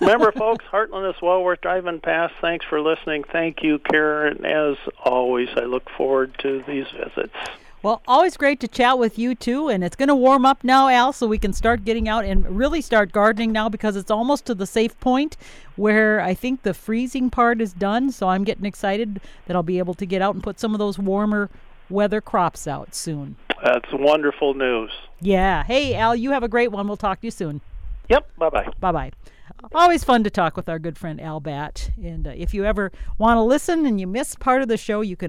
Remember, 0.00 0.32
folks, 0.36 0.64
Hartland 0.70 1.10
is 1.14 1.20
well 1.20 1.42
worth 1.42 1.60
driving 1.60 2.00
past. 2.00 2.34
Thanks 2.40 2.64
for 2.64 2.80
listening. 2.80 3.24
Thank 3.24 3.62
you, 3.62 3.78
Karen. 3.78 4.44
As 4.44 4.76
always, 5.04 5.48
I 5.56 5.64
look 5.64 5.90
forward 5.90 6.34
to 6.38 6.62
these 6.66 6.86
visits. 6.92 7.34
Well, 7.82 8.02
always 8.06 8.36
great 8.36 8.60
to 8.60 8.68
chat 8.68 8.98
with 8.98 9.18
you 9.18 9.34
too. 9.34 9.68
And 9.68 9.82
it's 9.82 9.96
going 9.96 10.08
to 10.08 10.14
warm 10.14 10.44
up 10.44 10.62
now, 10.62 10.88
Al, 10.88 11.14
so 11.14 11.26
we 11.26 11.38
can 11.38 11.54
start 11.54 11.84
getting 11.84 12.08
out 12.08 12.26
and 12.26 12.56
really 12.56 12.82
start 12.82 13.10
gardening 13.10 13.52
now 13.52 13.70
because 13.70 13.96
it's 13.96 14.10
almost 14.10 14.44
to 14.46 14.54
the 14.54 14.66
safe 14.66 14.98
point 15.00 15.38
where 15.76 16.20
I 16.20 16.34
think 16.34 16.62
the 16.62 16.74
freezing 16.74 17.30
part 17.30 17.60
is 17.60 17.72
done. 17.72 18.12
So 18.12 18.28
I'm 18.28 18.44
getting 18.44 18.66
excited 18.66 19.20
that 19.46 19.56
I'll 19.56 19.62
be 19.62 19.78
able 19.78 19.94
to 19.94 20.04
get 20.04 20.20
out 20.20 20.34
and 20.34 20.44
put 20.44 20.60
some 20.60 20.74
of 20.74 20.78
those 20.78 20.98
warmer 20.98 21.48
weather 21.88 22.20
crops 22.20 22.66
out 22.66 22.94
soon. 22.94 23.36
That's 23.62 23.88
wonderful 23.92 24.54
news. 24.54 24.90
Yeah. 25.20 25.64
Hey, 25.64 25.94
Al, 25.94 26.16
you 26.16 26.30
have 26.30 26.42
a 26.42 26.48
great 26.48 26.72
one. 26.72 26.86
We'll 26.86 26.96
talk 26.96 27.20
to 27.20 27.26
you 27.26 27.30
soon. 27.30 27.60
Yep. 28.08 28.36
Bye 28.38 28.48
bye. 28.50 28.68
Bye 28.80 28.92
bye. 28.92 29.12
Always 29.74 30.04
fun 30.04 30.24
to 30.24 30.30
talk 30.30 30.56
with 30.56 30.68
our 30.68 30.78
good 30.78 30.96
friend 30.96 31.20
Al 31.20 31.38
Batt. 31.38 31.90
And 32.02 32.26
uh, 32.26 32.32
if 32.34 32.54
you 32.54 32.64
ever 32.64 32.90
want 33.18 33.36
to 33.36 33.42
listen 33.42 33.84
and 33.84 34.00
you 34.00 34.06
miss 34.06 34.34
part 34.34 34.62
of 34.62 34.68
the 34.68 34.78
show, 34.78 35.02
you 35.02 35.16
can 35.16 35.28